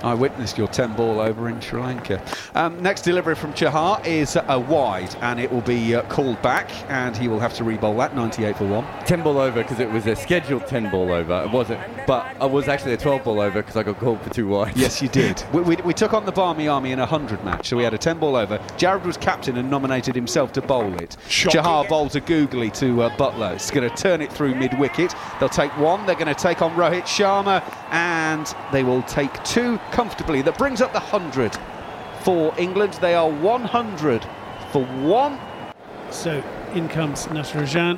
[0.06, 2.24] I witnessed your 10 ball over in Sri Lanka.
[2.53, 6.70] Um, next delivery from Chahar is a wide, and it will be uh, called back,
[6.91, 8.86] and he will have to re-bowl that 98 for one.
[9.06, 11.41] 10 ball over because it was a scheduled 10 ball over.
[11.41, 14.30] It wasn't, but I was actually a 12 ball over because I got called for
[14.30, 14.78] two wides.
[14.78, 15.43] Yes, you did.
[15.53, 17.95] we, we, we, took on the Barmy Army in a 100 match, so we had
[17.95, 18.64] a 10 ball over.
[18.78, 21.18] Jared was captain and nominated himself to bowl it.
[21.30, 21.62] Shocking.
[21.62, 23.56] Chahar bowls a googly to uh, Buttler.
[23.56, 25.16] It's going to turn it through mid wicket.
[25.39, 26.06] They'll take one.
[26.06, 30.41] They're going to take on Rohit Sharma, and they will take two comfortably.
[30.41, 31.58] That brings up the 100
[32.22, 32.93] for England.
[32.96, 34.28] They are 100
[34.74, 35.39] for one.
[36.12, 36.43] So
[36.74, 37.98] in comes Natarajan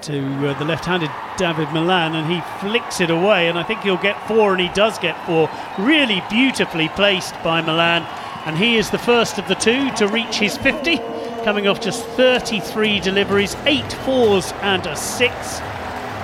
[0.00, 3.98] to uh, the left-handed David Malan and he flicks it away and I think he'll
[3.98, 5.50] get four and he does get four.
[5.78, 8.02] Really beautifully placed by Malan
[8.46, 10.96] and he is the first of the two to reach his 50
[11.44, 15.60] coming off just 33 deliveries, eight fours and a six.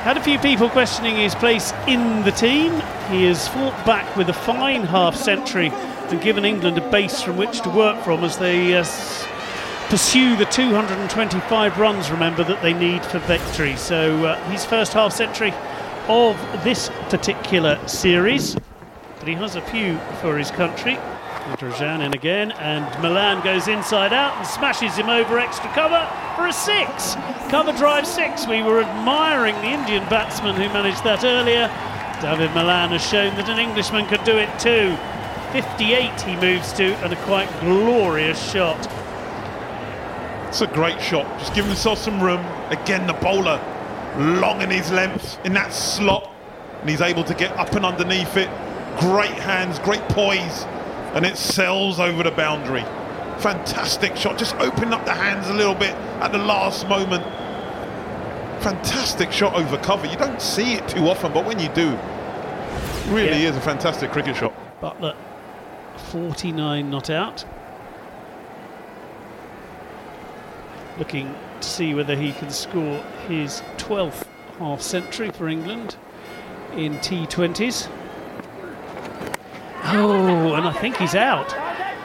[0.00, 2.72] Had a few people questioning his place in the team.
[3.10, 5.68] He has fought back with a fine half century
[6.08, 8.84] and given England a base from which to work from as they uh,
[9.90, 13.76] pursue the 225 runs, remember, that they need for victory.
[13.76, 15.52] So uh, his first half century
[16.08, 16.34] of
[16.64, 18.56] this particular series.
[19.18, 20.96] But he has a few for his country.
[21.58, 26.46] Rajan in again, and Malan goes inside out and smashes him over extra cover for
[26.46, 27.14] a six.
[27.50, 28.46] Cover drive six.
[28.46, 31.68] We were admiring the Indian batsman who managed that earlier.
[32.22, 34.96] David Malan has shown that an Englishman could do it too.
[35.52, 38.78] 58 he moves to, and a quite glorious shot.
[40.48, 41.26] It's a great shot.
[41.40, 42.44] Just give himself some room.
[42.70, 43.60] Again, the bowler
[44.16, 46.32] long in his length in that slot,
[46.80, 48.48] and he's able to get up and underneath it.
[48.98, 50.66] Great hands, great poise,
[51.14, 52.84] and it sails over the boundary.
[53.38, 54.38] Fantastic shot.
[54.38, 57.24] Just open up the hands a little bit at the last moment.
[58.60, 60.06] fantastic shot over cover.
[60.06, 61.96] You don't see it too often, but when you do,
[63.08, 63.48] really Yeah.
[63.48, 64.52] is a fantastic cricket shot.
[64.82, 65.14] Buttler
[65.96, 67.46] 49 not out.
[70.98, 74.26] Looking to see whether he can score his 12th
[74.58, 75.96] half century for England
[76.76, 77.88] in T20s.
[79.84, 81.52] Oh, and I think he's out.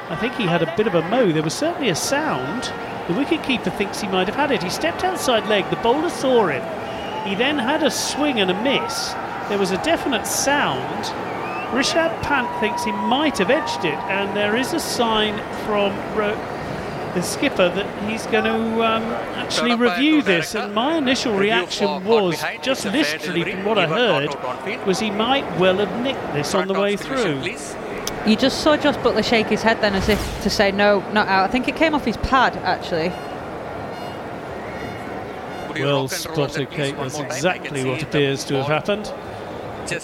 [0.10, 1.32] I think he had a bit of a mow.
[1.32, 2.64] There was certainly a sound.
[3.08, 4.64] The wicketkeeper thinks he might have had it.
[4.64, 5.70] He stepped outside leg.
[5.70, 6.64] The bowler saw him.
[7.28, 9.14] He then had a swing and a miss.
[9.50, 11.06] There was a definite sound.
[11.74, 16.38] Rishabh Pant thinks he might have edged it, and there is a sign from Ro-
[17.16, 20.54] the skipper that he's going to um, actually Turn up by review this.
[20.54, 24.46] And my initial reaction was, just It's a fair literally from what I heard, out
[24.46, 24.86] on field.
[24.86, 27.42] was he might well have nicked this on the way through.
[28.28, 31.28] You just saw Jos Buttler shake his head then as if to say no, not
[31.28, 31.48] out.
[31.48, 33.10] I think it came off his pad actually.
[35.82, 36.96] Well spotted, Kate.
[36.98, 39.12] That's exactly what appears to have happened.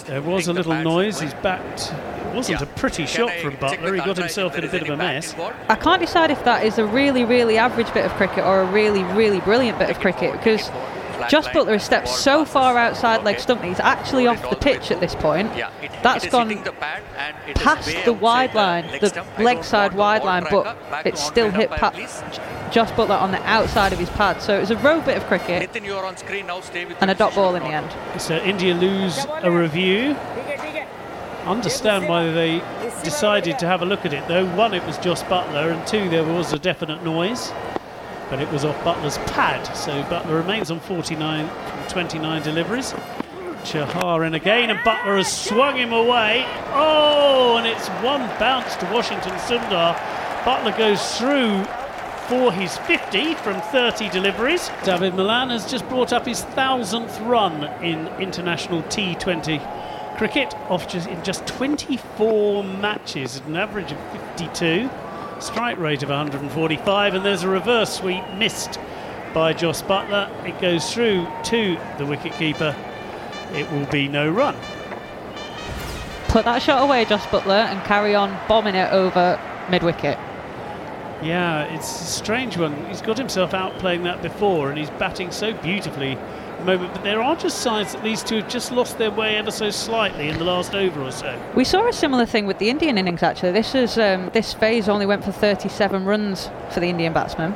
[0.06, 1.20] There was a little noise.
[1.20, 1.94] He's backed.
[2.32, 3.94] It wasn't a pretty shot from Buttler.
[3.94, 5.36] He got himself in a bit of a mess.
[5.68, 8.66] I can't decide if that is a really, really average bit of cricket or a
[8.66, 10.70] really, really brilliant bit of cricket because
[11.30, 14.92] Jos Buttler has stepped so far outside leg stump that he's actually off the pitch
[14.92, 15.52] at this point.
[16.02, 16.64] That's gone
[17.56, 22.24] past the wide line, the leg side wide line, but it's still hit past
[22.72, 24.42] Jos Buttler on the outside of his pad.
[24.42, 26.62] So it was a row bit of cricket Nitin, you're on screen now.
[26.62, 28.22] Stay with and a dot ball in the end.
[28.22, 30.16] So India lose a review.
[31.46, 32.60] Understand why they
[33.04, 34.46] decided to have a look at it though.
[34.56, 37.52] One, it was Jos Buttler, and two, there was a definite noise,
[38.30, 39.66] but it was off Buttler's pad.
[39.76, 42.94] So Buttler remains on 49 from 29 deliveries.
[43.64, 46.46] Chahar in again, and Buttler has swung him away.
[46.74, 49.96] Oh, and it's one bounce to Washington Sundar.
[50.44, 51.64] Buttler goes through
[52.28, 54.70] for his 50 from 30 deliveries.
[54.84, 59.81] David Malan has just brought up his thousandth run in international T20
[60.22, 63.98] cricket off just in just 24 matches at an average of
[64.38, 64.88] 52
[65.40, 68.80] strike rate of 145 and there's a reverse sweep missed
[69.34, 72.76] by Jos Buttler it goes through to the wicketkeeper
[73.56, 74.56] it will be no run
[76.28, 79.40] Put that shot away, Jos Buttler, and carry on bombing it over
[79.72, 80.20] mid wicket.
[81.24, 82.86] Yeah, it's a strange one.
[82.86, 86.18] He's got himself out playing that before, and he's batting so beautifully
[86.66, 86.94] the moment.
[86.94, 89.70] But there are just signs that these two have just lost their way ever so
[89.70, 91.38] slightly in the last over or so.
[91.56, 93.52] We saw a similar thing with the Indian innings actually.
[93.52, 97.54] This is um, this phase only went for 37 runs for the Indian batsman.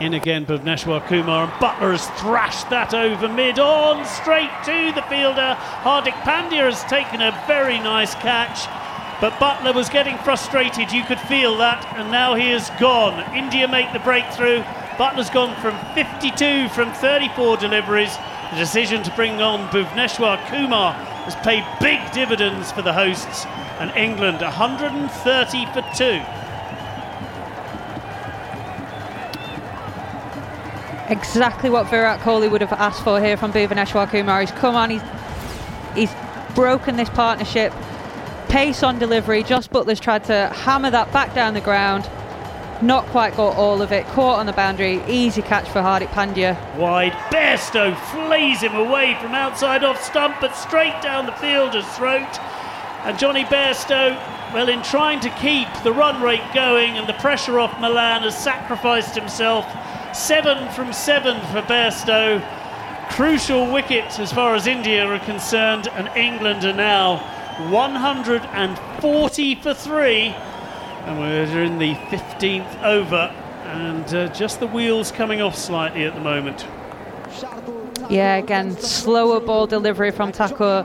[0.00, 5.02] In again, Bhuvneshwar Kumar, and Buttler has thrashed that over mid on, straight to the
[5.02, 5.56] fielder.
[5.82, 8.68] Hardik Pandya has taken a very nice catch,
[9.20, 10.92] but Buttler was getting frustrated.
[10.92, 13.18] You could feel that, and now he is gone.
[13.34, 14.62] India make the breakthrough.
[14.98, 18.16] Buttler's gone from 52 from 34 deliveries.
[18.50, 23.46] The decision to bring on Bhuvneshwar Kumar has paid big dividends for the hosts,
[23.78, 26.20] and England 130 for two.
[31.08, 34.40] Exactly what Virat Kohli would have asked for here from Bhuvaneshwar Kumar.
[34.40, 35.02] He's come on, he's,
[35.94, 36.10] he's
[36.56, 37.72] broken this partnership.
[38.48, 39.44] Pace on delivery.
[39.44, 42.10] Jos Buttler's tried to hammer that back down the ground.
[42.80, 44.06] Not quite got all of it.
[44.06, 45.02] Caught on the boundary.
[45.08, 46.56] Easy catch for Hardik Pandya.
[46.76, 52.38] Wide, Bairstow flees him away from outside off stump, but straight down the fielder's throat.
[53.02, 54.16] And Jonny Bairstow,
[54.54, 58.38] well, in trying to keep the run rate going and the pressure off Malan, has
[58.38, 59.66] sacrificed himself.
[60.14, 62.40] Seven from seven for Bairstow.
[63.10, 67.16] Crucial wicket as far as India are concerned, and England are now
[67.70, 70.32] 140 for three.
[71.08, 73.32] And we're in the 15th over,
[73.64, 76.66] and uh, just the wheels coming off slightly at the moment.
[78.10, 80.84] Yeah, again, slower ball delivery from Thakur.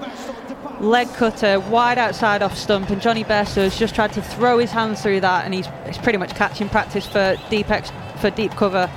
[0.79, 4.71] Leg cutter, wide outside off stump, and Jonny Bairstow has just tried to throw his
[4.71, 8.51] hands through that, and he's, he's pretty much catching practice for deep ex- for deep
[8.53, 8.89] cover.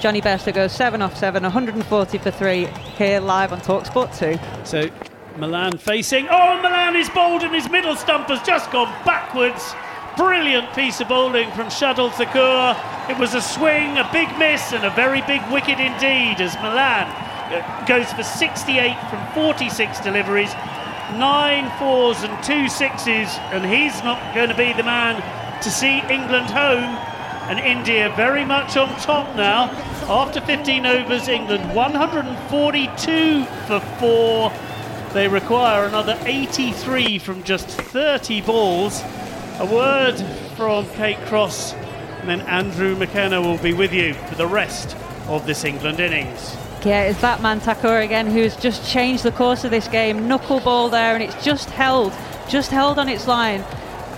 [0.00, 2.66] Jonny Bairstow goes seven off seven, 140 for three
[2.96, 4.38] here live on Talksport 2.
[4.64, 4.90] So
[5.38, 6.28] Malan facing.
[6.30, 9.74] Oh, Malan is bowled and his middle stump has just gone backwards.
[10.18, 12.74] Brilliant piece of bowling from Shardul Thakur.
[13.08, 17.06] It was a swing, a big miss, and a very big wicket indeed as Malan
[17.06, 20.52] uh, goes for 68 from 46 deliveries.
[21.14, 25.22] Nine fours and two sixes, and he's not going to be the man
[25.62, 26.98] to see England home.
[27.48, 29.70] And India very much on top now.
[30.08, 34.52] After 15 overs, England 142 for four.
[35.14, 39.04] They require another 83 from just 30 balls.
[39.60, 40.16] A word
[40.56, 44.96] from Kate Cross, and then Andrew McKenna will be with you for the rest
[45.26, 46.56] of this England innings.
[46.84, 50.28] Yeah, it's that man Takura again who's just changed the course of this game.
[50.28, 52.12] Knuckleball there, and it's just held,
[52.48, 53.62] just held on its line.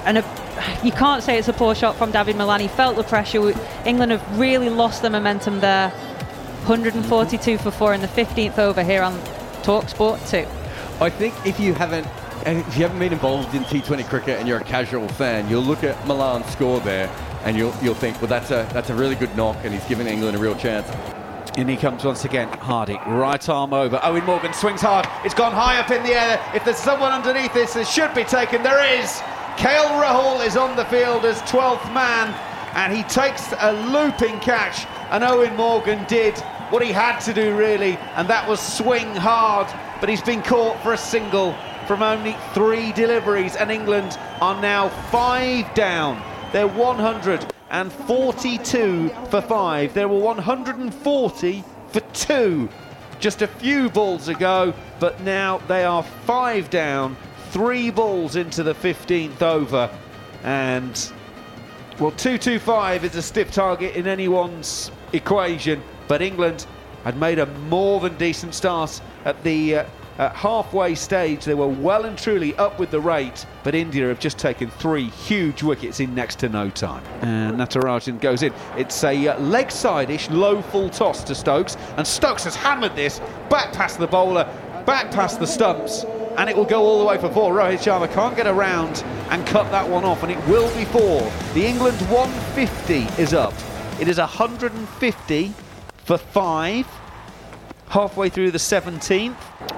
[0.04, 2.60] And a, you can't say it's a poor shot from David Malan.
[2.60, 3.54] He felt the pressure.
[3.86, 5.88] England have really lost the momentum there.
[6.66, 9.18] 142 for four in the 15th over here on
[9.62, 10.46] Talksport 2.
[11.02, 12.06] I think if you haven't
[12.46, 15.84] if you haven't been involved in T20 cricket and you're a casual fan, you'll look
[15.84, 17.08] at Malan's score there
[17.44, 20.06] and you'll you'll think, well, that's a that's a really good knock, and he's given
[20.06, 20.88] England a real chance.
[21.56, 23.98] In he comes once again, Hardy, right arm over.
[23.98, 25.06] Eoin Morgan swings hard.
[25.24, 26.40] It's gone high up in the air.
[26.54, 28.62] If there's someone underneath this, it should be taken.
[28.62, 29.10] There is.
[29.56, 32.32] KL Rahul is on the field as 12th man,
[32.74, 34.86] and he takes a looping catch.
[35.10, 36.38] And Eoin Morgan did
[36.70, 39.66] what he had to do, really, and that was swing hard.
[39.98, 41.54] But he's been caught for a single
[41.90, 46.22] from only three deliveries, and England are now five down.
[46.52, 49.92] They're 142 for five.
[49.92, 52.68] There were 140 for two
[53.18, 57.16] just a few balls ago, but now they are five down,
[57.48, 59.90] three balls into the 15th over.
[60.44, 60.92] And,
[61.98, 66.66] well, 225 is a stiff target in anyone's equation, but England
[67.02, 69.84] had made a more than decent start at the uh,
[70.20, 74.20] at halfway stage, they were well and truly up with the rate, but India have
[74.20, 77.02] just taken three huge wickets in next to no time.
[77.22, 78.52] And Natarajan goes in.
[78.76, 83.18] It's a uh, leg side-ish low full toss to Stokes, and Stokes has hammered this
[83.48, 84.44] back past the bowler,
[84.84, 86.04] back past the stumps,
[86.36, 87.54] and it will go all the way for four.
[87.54, 91.22] Rohit Sharma can't get around and cut that one off, and it will be four.
[91.54, 93.54] The England 150 is up.
[93.98, 95.54] It is 150
[96.04, 96.86] for five
[97.90, 99.36] halfway through the 17th.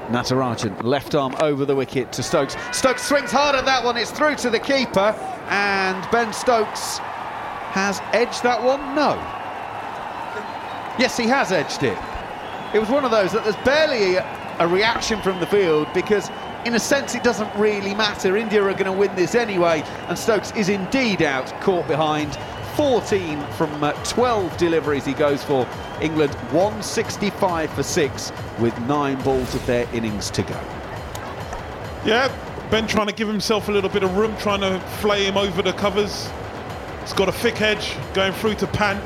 [0.09, 2.57] Natarajan, left arm over the wicket to Stokes.
[2.71, 5.17] Stokes swings hard at that one, it's through to the keeper,
[5.49, 6.99] and Ben Stokes
[7.73, 8.81] has edged that one?
[8.95, 9.15] No.
[10.99, 11.99] Yes, he has edged it.
[12.75, 16.31] It was one of those that there's barely a, a reaction from the field because
[16.65, 18.37] in a sense, it doesn't really matter.
[18.37, 22.39] India are going to win this anyway, and Stokes is indeed out, caught behind.
[22.77, 25.69] 14 from uh, 12 deliveries he goes for.
[26.01, 30.61] England 165 for six with nine balls of their innings to go.
[32.05, 32.35] Yeah,
[32.71, 35.63] Ben trying to give himself a little bit of room, trying to flay him over
[35.63, 36.31] the covers.
[37.03, 39.03] He's got a thick edge going through to Pant.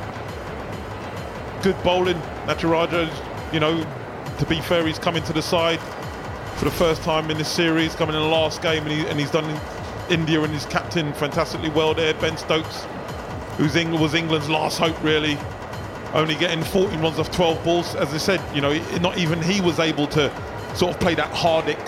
[1.62, 2.18] Good bowling.
[2.46, 3.10] Nataraja,
[3.52, 3.84] you know,
[4.38, 5.80] to be fair, he's coming to the side
[6.56, 9.18] for the first time in this series, coming in the last game, and, he, and
[9.18, 9.60] he's done
[10.08, 12.14] India and his captain fantastically well there.
[12.14, 12.86] Ben Stokes
[13.57, 15.38] who's England was England's last hope really.
[16.14, 17.94] Only getting 14 runs off 12 balls.
[17.96, 20.30] As I said, you know, not even he was able to
[20.74, 21.78] sort of play that Hardik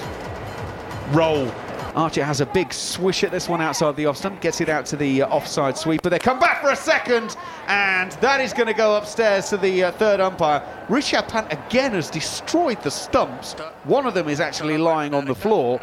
[1.14, 1.50] role.
[1.94, 4.86] Archer has a big swish at this one outside the off stump, gets it out
[4.86, 6.08] to the uh, offside sweeper.
[6.08, 9.84] They come back for a second, and that is going to go upstairs to the
[9.84, 10.60] uh, third umpire.
[10.88, 13.54] Rishabh Pant again has destroyed the stumps.
[13.84, 15.80] One of them is actually lying on the floor,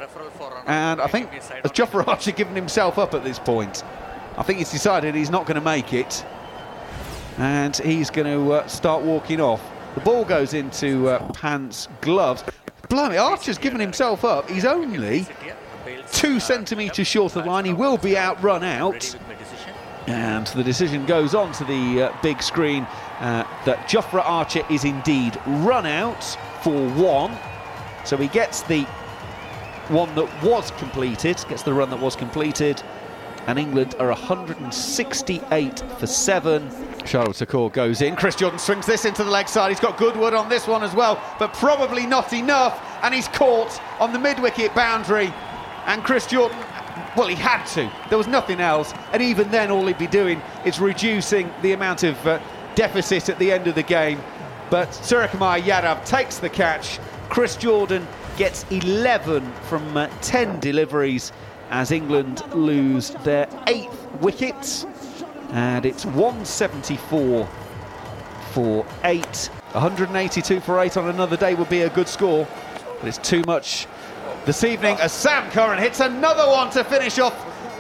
[0.68, 3.84] and I think has Jofra Archer given himself up at this point?
[4.38, 6.26] I think he's decided he's not going to make it.
[7.38, 9.62] And he's going to uh, start walking off.
[9.96, 12.44] The ball goes into uh, Pant's gloves.
[12.90, 14.50] Blimey, Archer's given himself up.
[14.50, 15.26] He's only
[16.12, 17.66] two centimetres short of the line.
[17.66, 19.16] He will be outrun out.
[20.08, 22.84] And the decision goes on to the uh, big screen
[23.20, 26.24] uh, that Jofra Archer is indeed run out
[26.62, 27.36] for one.
[28.06, 28.84] So he gets the
[29.88, 32.84] one that was completed, gets the run that was completed
[33.48, 36.70] and England are 168 for seven.
[37.06, 38.16] Charles Thakur goes in.
[38.16, 39.70] Chris Jordan swings this into the leg side.
[39.70, 42.82] He's got Goodwood on this one as well, but probably not enough.
[43.04, 45.32] And he's caught on the mid wicket boundary.
[45.86, 46.58] And Chris Jordan,
[47.16, 47.92] well, he had to.
[48.10, 48.94] There was nothing else.
[49.14, 52.40] And even then, all he'd be doing is reducing the amount of uh,
[52.74, 54.20] deficit at the end of the game.
[54.72, 57.00] But Suryakumar Yadav takes the catch.
[57.30, 61.32] Chris Jordan gets 11 from uh, 10 deliveries
[61.70, 64.86] as England lose their eighth wicket.
[65.52, 67.48] And it's 174
[68.52, 69.50] for eight.
[69.74, 72.48] 182 for eight on another day would be a good score,
[73.00, 73.88] but it's too much
[74.46, 77.34] this evening as Sam Curran hits another one to finish off.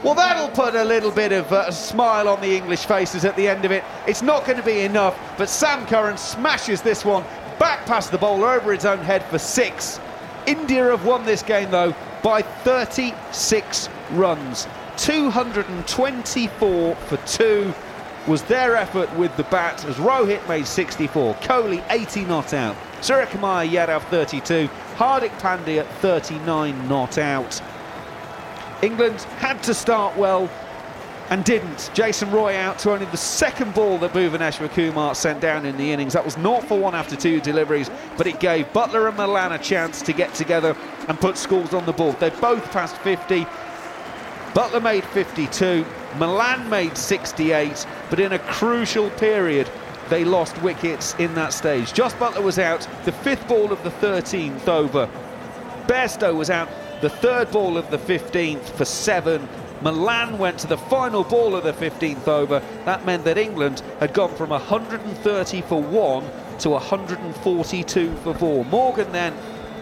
[0.04, 3.36] Well, that'll put a little bit of uh, a smile on the English faces at
[3.36, 3.84] the end of it.
[4.08, 7.24] It's not going to be enough, but Sam Curran smashes this one
[7.60, 10.00] back past the bowler over his own head for six.
[10.46, 11.96] India have won this game, though,
[12.26, 14.68] by 36 runs.
[14.98, 17.72] 224 for two
[18.26, 23.70] was their effort with the bat as Rohit made 64, Kohli 80 not out, Suryakumar
[23.70, 27.62] Yadav 32, Hardik Pandya 39 not out.
[28.82, 30.50] England had to start well,
[31.30, 31.90] and didn't.
[31.94, 35.92] Jason Roy out to only the second ball that Bhuvaneshwar Kumar sent down in the
[35.92, 36.14] innings.
[36.14, 39.58] That was not for 1 after two deliveries, but it gave Buttler and Malan a
[39.58, 40.76] chance to get together
[41.08, 42.20] and put Scholes on the board.
[42.20, 43.46] They both passed 50.
[44.56, 45.86] Buttler made 52,
[46.18, 49.70] Malan made 68, but in a crucial period,
[50.08, 51.92] they lost wickets in that stage.
[51.92, 55.10] Jos Buttler was out, the fifth ball of the 13th over.
[55.88, 56.70] Bairstow was out,
[57.02, 59.46] the third ball of the 15th for seven.
[59.82, 62.62] Malan went to the final ball of the 15th over.
[62.86, 66.24] That meant that England had gone from 130 for one
[66.60, 68.64] to 142 for four.
[68.64, 69.34] Morgan then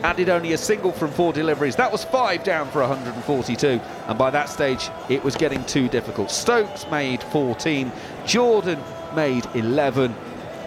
[0.04, 1.76] added only a single from four deliveries.
[1.76, 3.68] That was five down for 142,
[4.08, 6.30] and by that stage it was getting too difficult.
[6.30, 7.92] Stokes made 14,
[8.26, 8.80] Jordan
[9.16, 10.14] made 11,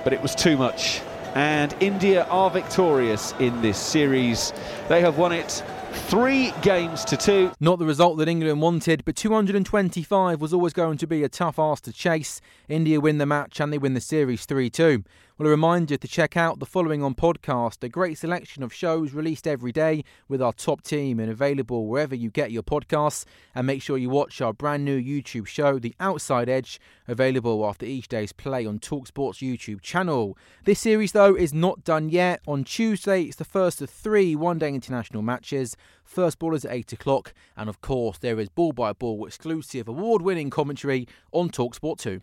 [0.04, 1.02] but it was too much.
[1.34, 4.54] And India are victorious in this series.
[4.88, 5.62] They have won it
[5.92, 7.52] three games to two.
[7.60, 11.58] Not the result that England wanted, but 225 was always going to be a tough
[11.58, 12.40] ask to chase.
[12.68, 15.04] India win the match and they win the series 3 2.
[15.38, 19.12] Well, a reminder to check out the following on podcast, a great selection of shows
[19.12, 23.26] released every day with our top team and available wherever you get your podcasts.
[23.54, 27.84] And make sure you watch our brand new YouTube show, The Outside Edge, available after
[27.84, 30.38] each day's play on Talksport's YouTube channel.
[30.64, 32.40] This series, though, is not done yet.
[32.46, 35.76] On Tuesday, it's the first of three one day international matches.
[36.02, 39.86] First ball is at 8 o'clock, and of course, there is ball by ball exclusive
[39.86, 42.22] award winning commentary on Talksport 2.